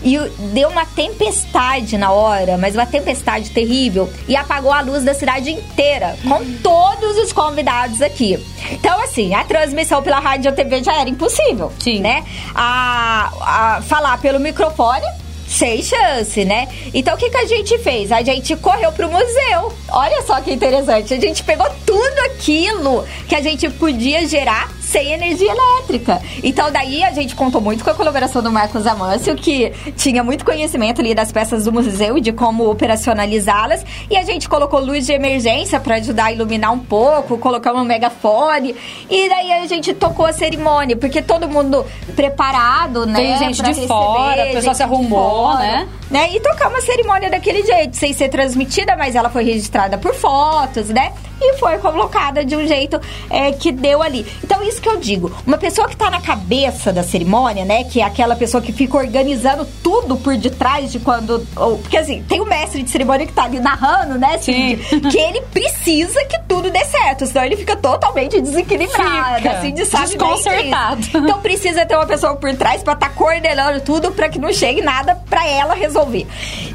[0.02, 0.18] E
[0.54, 4.10] deu uma tempestade na hora, mas uma tempestade terrível.
[4.26, 8.40] E apagou a luz da cidade inteira, com todos os convidados aqui.
[8.72, 11.74] Então, assim, a transmissão pela rádio ou TV já era impossível.
[11.78, 12.00] Sim.
[12.00, 12.24] Né?
[12.56, 15.25] A, a falar pelo microfone
[15.56, 16.68] sem chance, né?
[16.94, 18.12] Então o que, que a gente fez?
[18.12, 19.72] A gente correu pro museu.
[19.90, 21.14] Olha só que interessante.
[21.14, 26.22] A gente pegou tudo aquilo que a gente podia gerar sem energia elétrica.
[26.42, 30.46] Então daí a gente contou muito com a colaboração do Marcos Amâncio, que tinha muito
[30.46, 33.86] conhecimento ali das peças do museu e de como operacionalizá-las.
[34.10, 37.86] E a gente colocou luz de emergência para ajudar a iluminar um pouco, colocamos um
[37.86, 38.74] megafone.
[39.10, 41.86] E daí a gente tocou a cerimônia, porque todo mundo
[42.16, 43.18] preparado, né?
[43.18, 45.90] Tem gente de fora, o pessoal se arrumou, né?
[46.16, 46.30] Né?
[46.34, 50.88] E tocar uma cerimônia daquele jeito, sem ser transmitida, mas ela foi registrada por fotos,
[50.88, 51.12] né?
[51.42, 52.98] E foi colocada de um jeito
[53.30, 54.26] é, que deu ali.
[54.42, 55.30] Então, isso que eu digo.
[55.46, 57.84] Uma pessoa que tá na cabeça da cerimônia, né?
[57.84, 61.46] Que é aquela pessoa que fica organizando tudo por detrás de quando.
[61.58, 64.38] ou- porque assim, tem o mestre de cerimônia que tá ali narrando, né?
[64.38, 64.78] Sim.
[64.82, 65.10] Cindy?
[65.16, 69.86] Que ele precisa que tudo dê certo, senão ele fica totalmente desequilibrado, Fica assim, de
[69.86, 71.02] sabe bem desconcertado.
[71.16, 74.82] Então precisa ter uma pessoa por trás pra estar coordenando tudo pra que não chegue
[74.82, 76.05] nada pra ela resolver.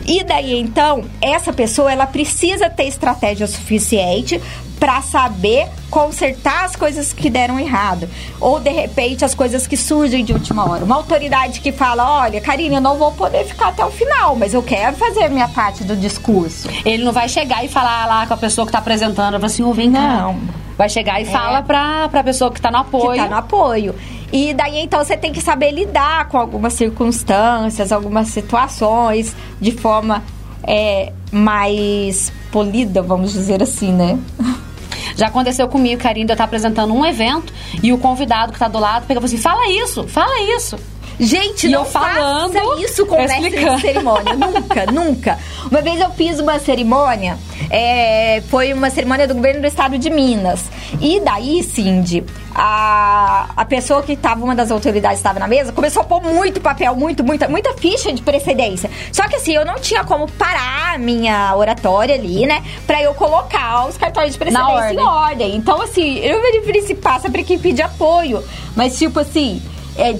[0.06, 4.40] E daí então, essa pessoa ela precisa ter estratégia suficiente
[4.80, 8.08] pra saber consertar as coisas que deram errado.
[8.40, 10.84] Ou, de repente, as coisas que surgem de última hora.
[10.84, 14.54] Uma autoridade que fala, olha, Karine, eu não vou poder ficar até o final, mas
[14.54, 16.68] eu quero fazer minha parte do discurso.
[16.84, 19.72] Ele não vai chegar e falar lá com a pessoa que tá apresentando, assim, ô,
[19.74, 20.00] vem cá.
[20.00, 20.40] Não.
[20.78, 23.12] Vai chegar e fala pra, pra pessoa que tá no apoio.
[23.12, 23.94] que tá no apoio.
[24.32, 30.22] E daí então você tem que saber lidar com algumas circunstâncias, algumas situações de forma
[30.62, 34.18] é, mais polida, vamos dizer assim, né?
[35.16, 37.52] Já aconteceu comigo, Karine, eu estar apresentando um evento
[37.82, 40.78] e o convidado que tá do lado fala assim, fala isso, fala isso.
[41.20, 43.74] Gente, E não eu falando, faça isso com explicando.
[43.76, 44.34] de cerimônia.
[44.34, 45.38] nunca, nunca.
[45.70, 47.36] Uma vez eu fiz uma cerimônia,
[47.68, 50.64] é, foi uma cerimônia do governo do estado de Minas.
[51.00, 55.72] E daí, Cindy, a, a pessoa que estava, uma das autoridades que estava na mesa,
[55.72, 58.90] começou a pôr muito papel, muito, muita, muita ficha de precedência.
[59.12, 62.62] Só que assim, eu não tinha como parar a minha oratória ali, né?
[62.86, 64.96] Pra eu colocar os cartões de precedência ordem.
[64.96, 65.56] em ordem.
[65.56, 68.42] Então, assim, eu verifico se passa pra equipe de apoio.
[68.74, 69.60] Mas, tipo assim,
[69.96, 70.14] é,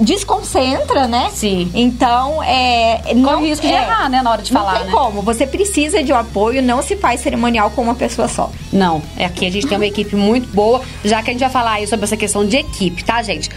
[0.00, 1.30] desconcentra, né?
[1.32, 1.70] Sim.
[1.74, 3.14] Então, é.
[3.14, 4.92] não risco de é, errar, né, na hora de não falar, tem né?
[4.92, 5.22] como.
[5.22, 8.50] Você precisa de um apoio, não se faz cerimonial com uma pessoa só.
[8.72, 11.50] Não, é aqui a gente tem uma equipe muito boa, já que a gente vai
[11.50, 13.50] falar aí sobre essa questão de equipe, tá, gente?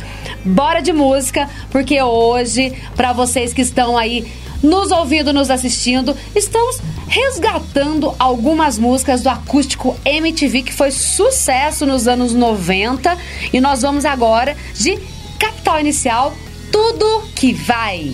[0.44, 4.26] Bora de música, porque hoje, pra vocês que estão aí
[4.62, 12.08] nos ouvindo, nos assistindo, estamos resgatando algumas músicas do acústico MTV que foi sucesso nos
[12.08, 13.18] anos 90
[13.52, 15.00] e nós vamos agora de
[15.40, 16.36] Capital Inicial,
[16.72, 18.14] tudo que vai.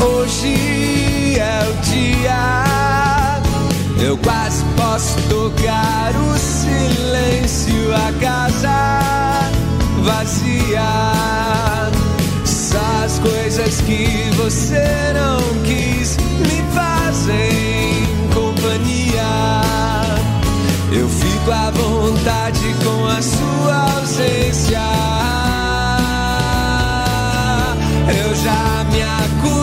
[0.00, 3.42] Hoje é o dia,
[4.02, 6.41] eu quase posso tocar o
[7.92, 9.50] silêncio, a casa
[10.02, 11.12] vazia.
[13.04, 19.60] As coisas que você não quis me fazem companhia.
[20.90, 24.80] Eu fico à vontade com a sua ausência.
[28.08, 29.61] Eu já me acostumei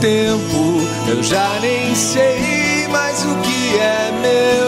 [0.00, 0.80] tempo.
[1.08, 4.67] Eu já nem sei mais o que é meu,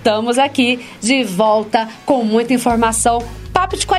[0.00, 3.22] Estamos aqui de volta com muita informação.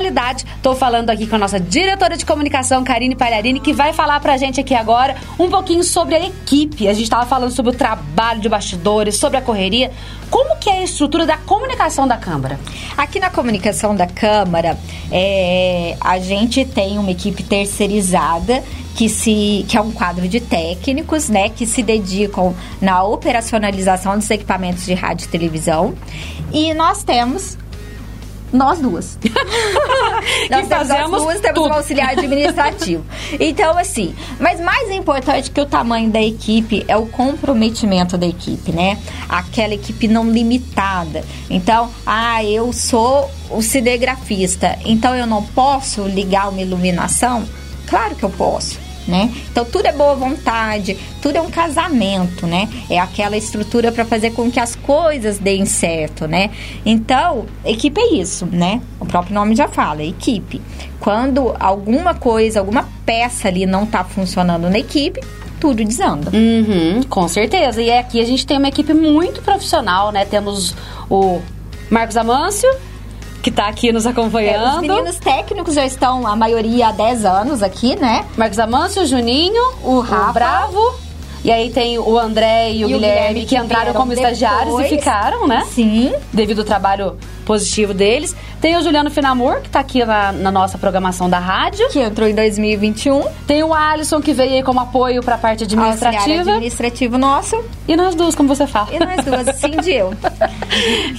[0.02, 0.44] Qualidade.
[0.60, 4.36] Tô falando aqui com a nossa diretora de comunicação, Karine Palharini, que vai falar pra
[4.36, 6.88] gente aqui agora um pouquinho sobre a equipe.
[6.88, 9.92] A gente tava falando sobre o trabalho de bastidores, sobre a correria.
[10.28, 12.58] Como que é a estrutura da comunicação da Câmara?
[12.96, 14.76] Aqui na comunicação da Câmara,
[15.12, 18.64] é, a gente tem uma equipe terceirizada
[18.96, 24.28] que, se, que é um quadro de técnicos, né, que se dedicam na operacionalização dos
[24.28, 25.94] equipamentos de rádio e televisão.
[26.52, 27.56] E nós temos
[28.52, 29.18] nós duas.
[30.50, 31.70] nós temos nós duas, temos tudo.
[31.70, 33.04] um auxiliar administrativo.
[33.40, 38.72] então, assim, mas mais importante que o tamanho da equipe é o comprometimento da equipe,
[38.72, 38.98] né?
[39.28, 41.24] Aquela equipe não limitada.
[41.48, 47.44] Então, ah, eu sou o cinegrafista, então eu não posso ligar uma iluminação?
[47.86, 48.81] Claro que eu posso.
[49.06, 49.34] Né?
[49.50, 52.68] Então tudo é boa vontade, tudo é um casamento, né?
[52.88, 56.50] É aquela estrutura para fazer com que as coisas deem certo, né?
[56.86, 58.80] Então, equipe é isso, né?
[59.00, 60.62] O próprio nome já fala, equipe.
[61.00, 65.20] Quando alguma coisa, alguma peça ali não tá funcionando na equipe,
[65.58, 66.30] tudo desanda.
[66.32, 67.82] Uhum, com certeza.
[67.82, 70.24] E aqui a gente tem uma equipe muito profissional, né?
[70.24, 70.74] Temos
[71.10, 71.40] o
[71.90, 72.68] Marcos Amâncio,
[73.42, 74.76] que tá aqui nos É, acompanhando.
[74.76, 78.24] os meninos técnicos já estão, a maioria, há 10 anos aqui, né?
[78.36, 80.32] Marcos Amâncio, o Juninho, O Rafa.
[80.32, 80.94] Bravo.
[81.44, 84.12] E aí tem o André e o, E o Guilherme, Guilherme que, que entraram como
[84.12, 85.66] estagiários e ficaram, né?
[85.68, 86.12] Sim.
[86.32, 88.34] Devido ao trabalho positivo deles.
[88.60, 91.88] Tem o Juliano Finamor, que tá aqui na, na nossa programação da rádio.
[91.90, 93.24] Que entrou em 2021.
[93.46, 96.50] Tem o Alisson, que veio aí como apoio pra parte Auxiliar administrativa.
[96.52, 97.62] administrativo nosso.
[97.88, 98.88] E nós duas, como você fala.
[98.94, 100.12] E nós duas, Cindy eu.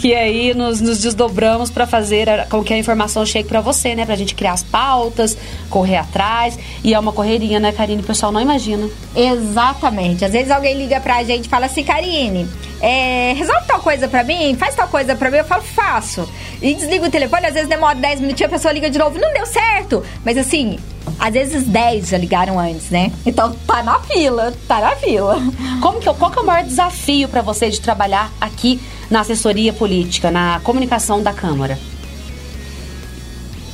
[0.03, 3.93] E aí nos, nos desdobramos pra fazer a- com que a informação chegue pra você,
[3.95, 4.05] né?
[4.05, 5.38] Pra gente criar as pautas,
[5.69, 6.57] correr atrás.
[6.84, 8.01] E é uma correria, né, Karine?
[8.01, 8.89] O pessoal não imagina.
[9.15, 10.26] Exatamente.
[10.26, 12.47] Às vezes alguém liga pra gente e fala assim, Karine,
[12.82, 16.12] é, resolve tal coisa pra mim, faz tal coisa pra mim, eu falo, faço.
[16.61, 19.34] E desliga o telefone, às vezes demora 10 minutinhos, a pessoa liga de novo, não
[19.34, 20.03] deu certo.
[20.24, 20.78] Mas assim,
[21.20, 23.11] às vezes 10 já ligaram antes, né?
[23.26, 25.41] Então tá na fila, tá na fila.
[25.82, 29.74] Como que, qual que é o maior desafio pra você de trabalhar aqui na assessoria
[29.74, 31.78] política, na comunicação da Câmara?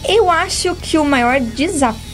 [0.08, 2.09] Eu acho que o maior desafio,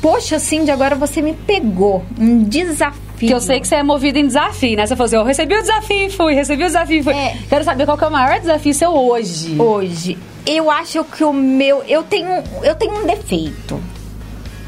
[0.00, 2.04] poxa, Cindy, agora você me pegou.
[2.18, 3.08] Um desafio.
[3.12, 4.86] Porque eu sei que você é movido em desafio, né?
[4.86, 7.12] Você falou assim, eu recebi o desafio e fui, recebi o desafio e fui.
[7.12, 7.36] É.
[7.48, 9.60] Quero saber qual que é o maior desafio seu hoje.
[9.60, 10.18] hoje.
[10.46, 11.82] Eu acho que o meu.
[11.82, 12.28] Eu tenho,
[12.62, 13.80] eu tenho um defeito.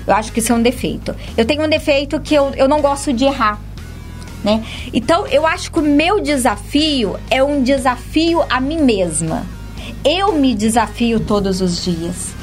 [0.06, 1.14] Eu acho que isso é um defeito.
[1.36, 3.60] Eu tenho um defeito que eu, eu não gosto de errar.
[4.42, 4.64] Né?
[4.92, 9.46] Então, eu acho que o meu desafio é um desafio a mim mesma.
[10.04, 12.34] Eu me desafio todos os dias.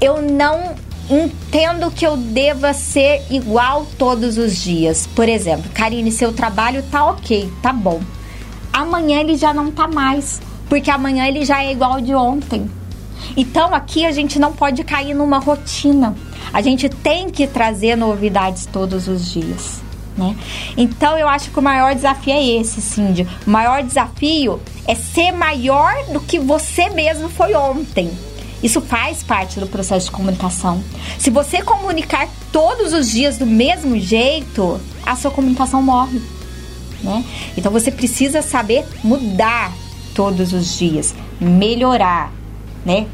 [0.00, 0.74] Eu não
[1.10, 5.06] entendo que eu deva ser igual todos os dias.
[5.14, 8.00] Por exemplo, Karine, seu trabalho tá ok, tá bom.
[8.72, 12.68] Amanhã ele já não tá mais, porque amanhã ele já é igual de ontem.
[13.36, 16.14] Então aqui a gente não pode cair numa rotina.
[16.52, 19.82] A gente tem que trazer novidades todos os dias.
[20.16, 20.36] Né?
[20.76, 23.26] Então eu acho que o maior desafio é esse, Cindy.
[23.46, 28.10] O maior desafio é ser maior do que você mesmo foi ontem.
[28.64, 30.82] Isso faz parte do processo de comunicação.
[31.18, 36.18] Se você comunicar todos os dias do mesmo jeito, a sua comunicação morre.
[37.02, 37.22] Né?
[37.58, 39.70] Então você precisa saber mudar
[40.14, 42.32] todos os dias, melhorar,
[42.86, 43.06] né?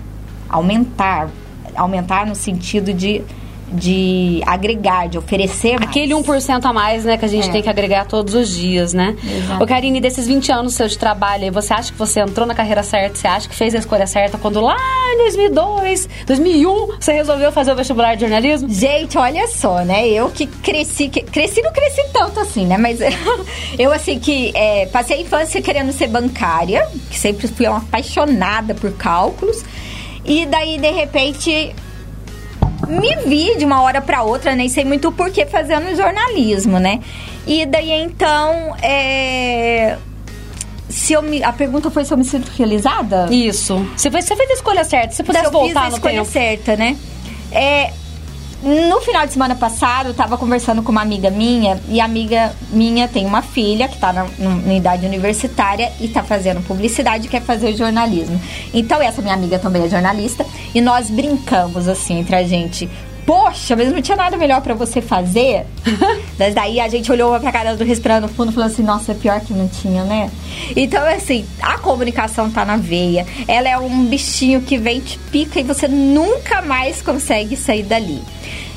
[0.49, 1.29] Aumentar,
[1.75, 3.25] aumentar no sentido de,
[3.73, 5.91] de agregar, de oferecer mais.
[5.91, 7.53] Aquele 1% a mais, né, que a gente É.
[7.53, 9.17] tem que agregar todos os dias, né?
[9.23, 9.63] Exato.
[9.63, 12.83] Ô, Karine, desses 20 anos seu de trabalho você acha que você entrou na carreira
[12.83, 13.17] certa?
[13.17, 14.77] Você acha que fez a escolha certa quando lá
[15.15, 18.69] em 2002, 2001, você resolveu fazer o vestibular de jornalismo?
[18.69, 20.09] Gente, olha só, né?
[20.09, 22.77] Eu que cresci, que, cresci não cresci tanto assim, né?
[22.77, 22.99] Mas
[23.79, 28.75] eu assim que é, passei a infância querendo ser bancária, que sempre fui uma apaixonada
[28.75, 29.65] por cálculos.
[30.25, 31.75] E daí, de repente,
[32.91, 37.01] me vi de uma hora pra outra, nem sei muito o porquê, fazendo jornalismo, né?
[37.47, 39.97] E daí então, é,
[40.89, 43.29] se eu me, a pergunta foi se eu me sinto realizada?
[43.31, 43.77] Isso.
[43.97, 45.15] Você fez, você fez a escolha certa.
[45.15, 46.27] Se pudesse se eu fiz voltar a no escolha tempo.
[46.31, 46.97] certa, né?
[47.53, 47.93] É,
[48.63, 52.53] no final de semana passado, eu tava conversando com uma amiga minha, e a amiga
[52.71, 57.31] minha tem uma filha que tá na, na idade universitária e tá fazendo publicidade e
[57.31, 58.41] quer fazer jornalismo.
[58.75, 60.45] Então, essa minha amiga também é jornalista,
[60.75, 62.89] e nós brincamos assim entre a gente.
[63.31, 65.65] Poxa, mas não tinha nada melhor pra você fazer?
[66.37, 69.15] Mas daí a gente olhou pra cara do respirando fundo e falou assim: Nossa, é
[69.15, 70.29] pior que não tinha, né?
[70.75, 73.25] Então, assim, a comunicação tá na veia.
[73.47, 78.21] Ela é um bichinho que vem, te pica e você nunca mais consegue sair dali.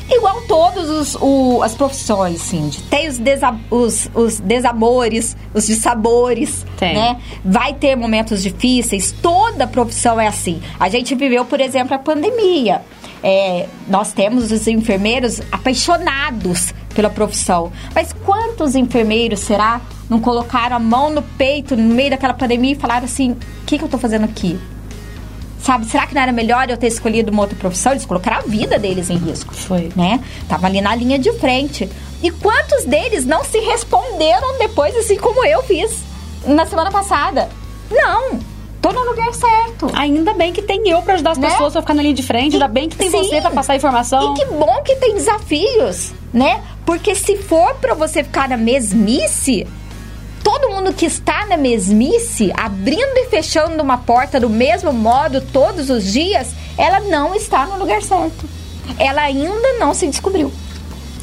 [0.08, 2.80] Igual todos os, o- as profissões, Cindy.
[2.84, 6.94] Tem os, desa- os, os desamores, os dissabores, Tem.
[6.94, 7.18] né?
[7.44, 10.62] Vai ter momentos difíceis, toda profissão é assim.
[10.80, 12.82] A gente viveu, por exemplo, a pandemia.
[13.24, 17.72] É, nós temos os enfermeiros apaixonados pela profissão.
[17.96, 22.76] Mas quantos enfermeiros, será, não colocaram a mão no peito no meio daquela pandemia e
[22.76, 24.60] falaram assim: o que, que eu tô fazendo aqui?
[25.64, 27.94] Sabe, será que não era melhor eu ter escolhido uma outra profissão?
[27.94, 29.54] Eles colocaram a vida deles em risco.
[29.54, 29.90] Foi.
[29.96, 30.20] Né?
[30.50, 31.90] Tava ali na linha de frente.
[32.22, 36.04] E quantos deles não se responderam depois, assim como eu fiz
[36.46, 37.48] na semana passada?
[37.90, 38.40] Não,
[38.84, 39.90] tô no lugar certo.
[39.94, 41.50] Ainda bem que tem eu pra ajudar as Né?
[41.50, 42.54] pessoas pra ficar na linha de frente.
[42.54, 43.18] Ainda bem que tem Sim.
[43.24, 44.34] você pra passar informação.
[44.36, 46.62] E que bom que tem desafios, né?
[46.86, 49.66] Porque se for pra você ficar na mesmice,
[50.44, 55.90] todo mundo que está na mesmice, abrindo e fechando uma porta do mesmo modo todos
[55.90, 58.46] os dias, ela não está no lugar certo.
[59.00, 60.52] Ela ainda não se descobriu.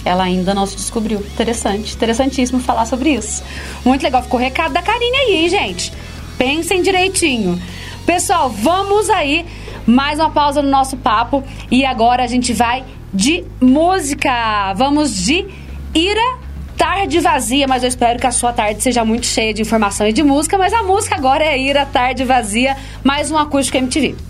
[0.02, 1.18] Ela ainda não se descobriu.
[1.18, 3.42] Interessante, interessantíssimo falar sobre isso.
[3.84, 4.22] Muito legal.
[4.22, 5.92] Ficou o recado da Karine aí, hein, gente?
[6.41, 7.61] Pensem direitinho.
[8.07, 9.45] Pessoal, vamos aí.
[9.86, 11.45] Mais uma pausa no nosso papo.
[11.70, 12.82] E agora a gente vai
[13.12, 14.72] de música.
[14.72, 15.47] Vamos de
[15.95, 16.38] Ira
[16.78, 17.68] Tarde Vazia.
[17.68, 20.57] Mas eu espero que a sua tarde seja muito cheia de informação e de música.
[20.57, 22.74] Mas a música agora é Ira Tarde Vazia.
[23.05, 24.29] Mais um acústico MTV.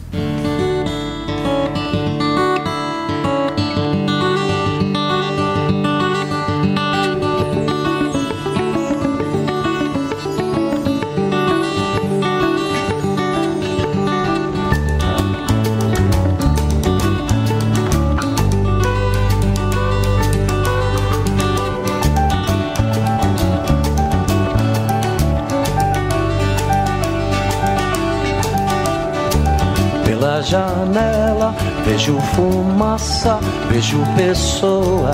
[31.91, 35.11] Vejo fumaça, vejo pessoas.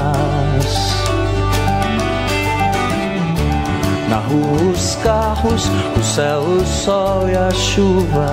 [4.11, 8.27] Na rua os carros, o céu, o sol e a chuva.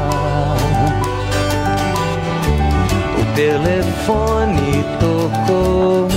[3.17, 6.09] O telefone tocou.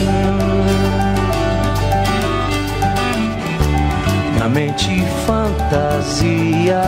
[4.40, 6.82] Na mente fantasia.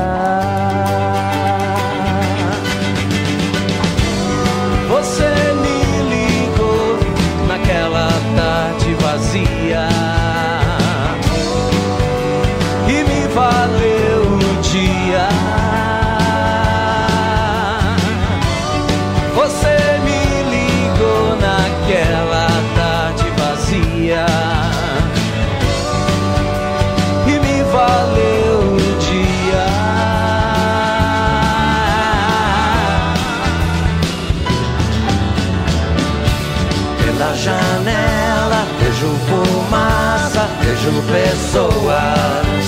[40.89, 42.67] Vejo pessoas.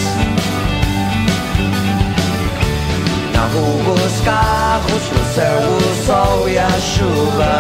[3.35, 7.59] Na rua os carros, no céu o sol e a chuva.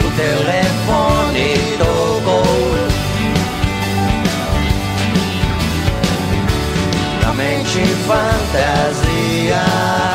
[0.00, 2.74] O telefone tocou.
[7.22, 10.13] Na mente fantasia.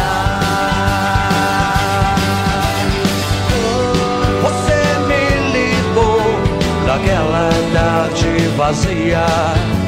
[8.70, 9.79] Vazia.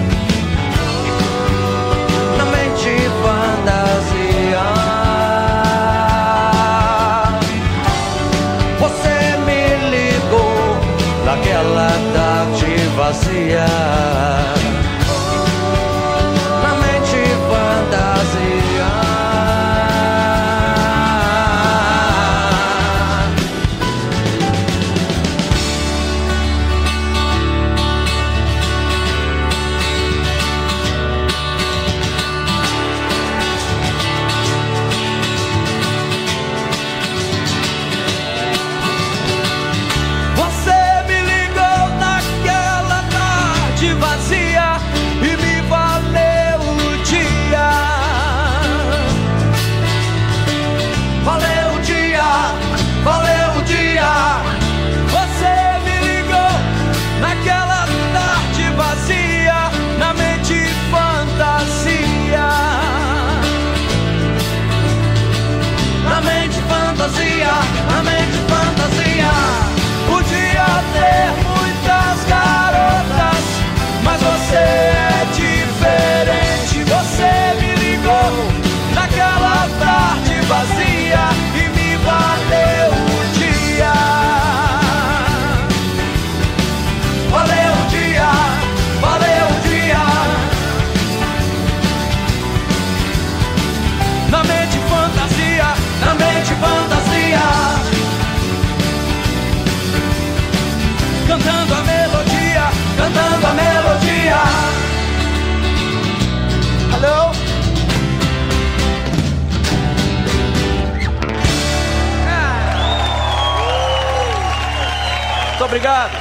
[115.71, 116.11] Obrigado.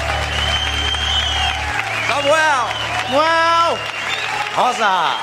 [2.07, 2.69] Samuel.
[3.03, 3.79] Samuel.
[4.55, 5.17] Rosa.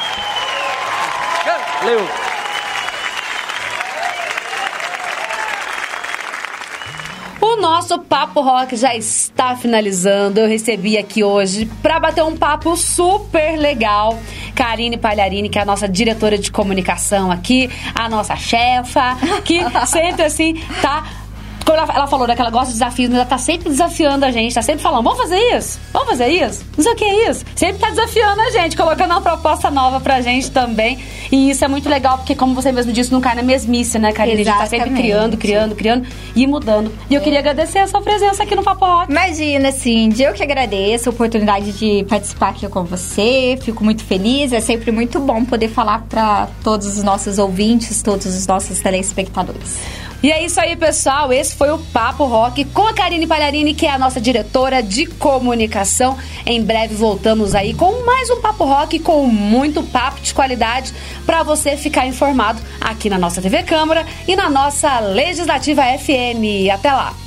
[1.86, 2.10] Leu.
[7.40, 10.42] O nosso Papo Rock já está finalizando.
[10.42, 14.20] Eu recebi aqui hoje para bater um papo super legal.
[14.54, 19.16] Karine Palharini, que é a nossa diretora de comunicação aqui, a nossa chefa,
[19.46, 21.27] que sempre assim tá
[21.68, 24.32] quando ela, ela falou né, que ela gosta de desafios, ela tá sempre desafiando a
[24.32, 27.30] gente, tá sempre falando, vamos fazer isso, vamos fazer isso, não sei o que é
[27.30, 27.44] isso.
[27.56, 30.98] Sempre tá desafiando a gente, colocando uma proposta nova pra gente também.
[31.30, 34.14] E isso é muito legal, porque como você mesmo disse, não cai na mesmice, né,
[34.14, 34.44] Karine?
[34.44, 36.90] A gente tá sempre criando, criando, criando e mudando.
[37.10, 39.12] E eu queria agradecer a sua presença aqui no Papo Rock.
[39.12, 43.60] Imagina, Cindy, eu que agradeço a oportunidade de participar aqui com você.
[43.62, 44.54] Fico muito feliz.
[44.54, 49.78] É sempre muito bom poder falar para todos os nossos ouvintes, todos os nossos telespectadores.
[50.22, 51.32] E é isso aí, pessoal.
[51.32, 55.06] Esse foi o Papo Rock com a Karine Palharini, que é a nossa diretora de
[55.06, 56.18] comunicação.
[56.46, 60.92] Em breve voltamos aí com mais um Papo Rock com muito papo de qualidade
[61.26, 66.74] para você ficar informado aqui na nossa TV Câmara e na nossa Legislativa FM.
[66.74, 67.27] Até lá.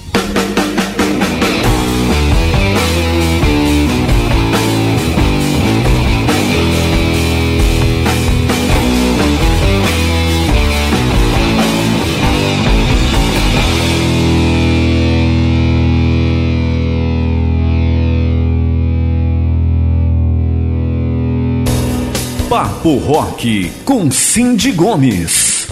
[22.51, 25.68] Papo Rock com Cindy Gomes.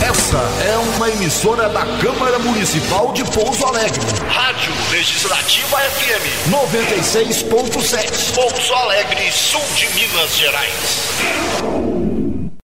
[0.00, 4.00] Essa é uma emissora da Câmara Municipal de Pouso Alegre.
[4.30, 8.34] Rádio Legislativa FM 96.7.
[8.34, 12.15] Pouso Alegre, sul de Minas Gerais.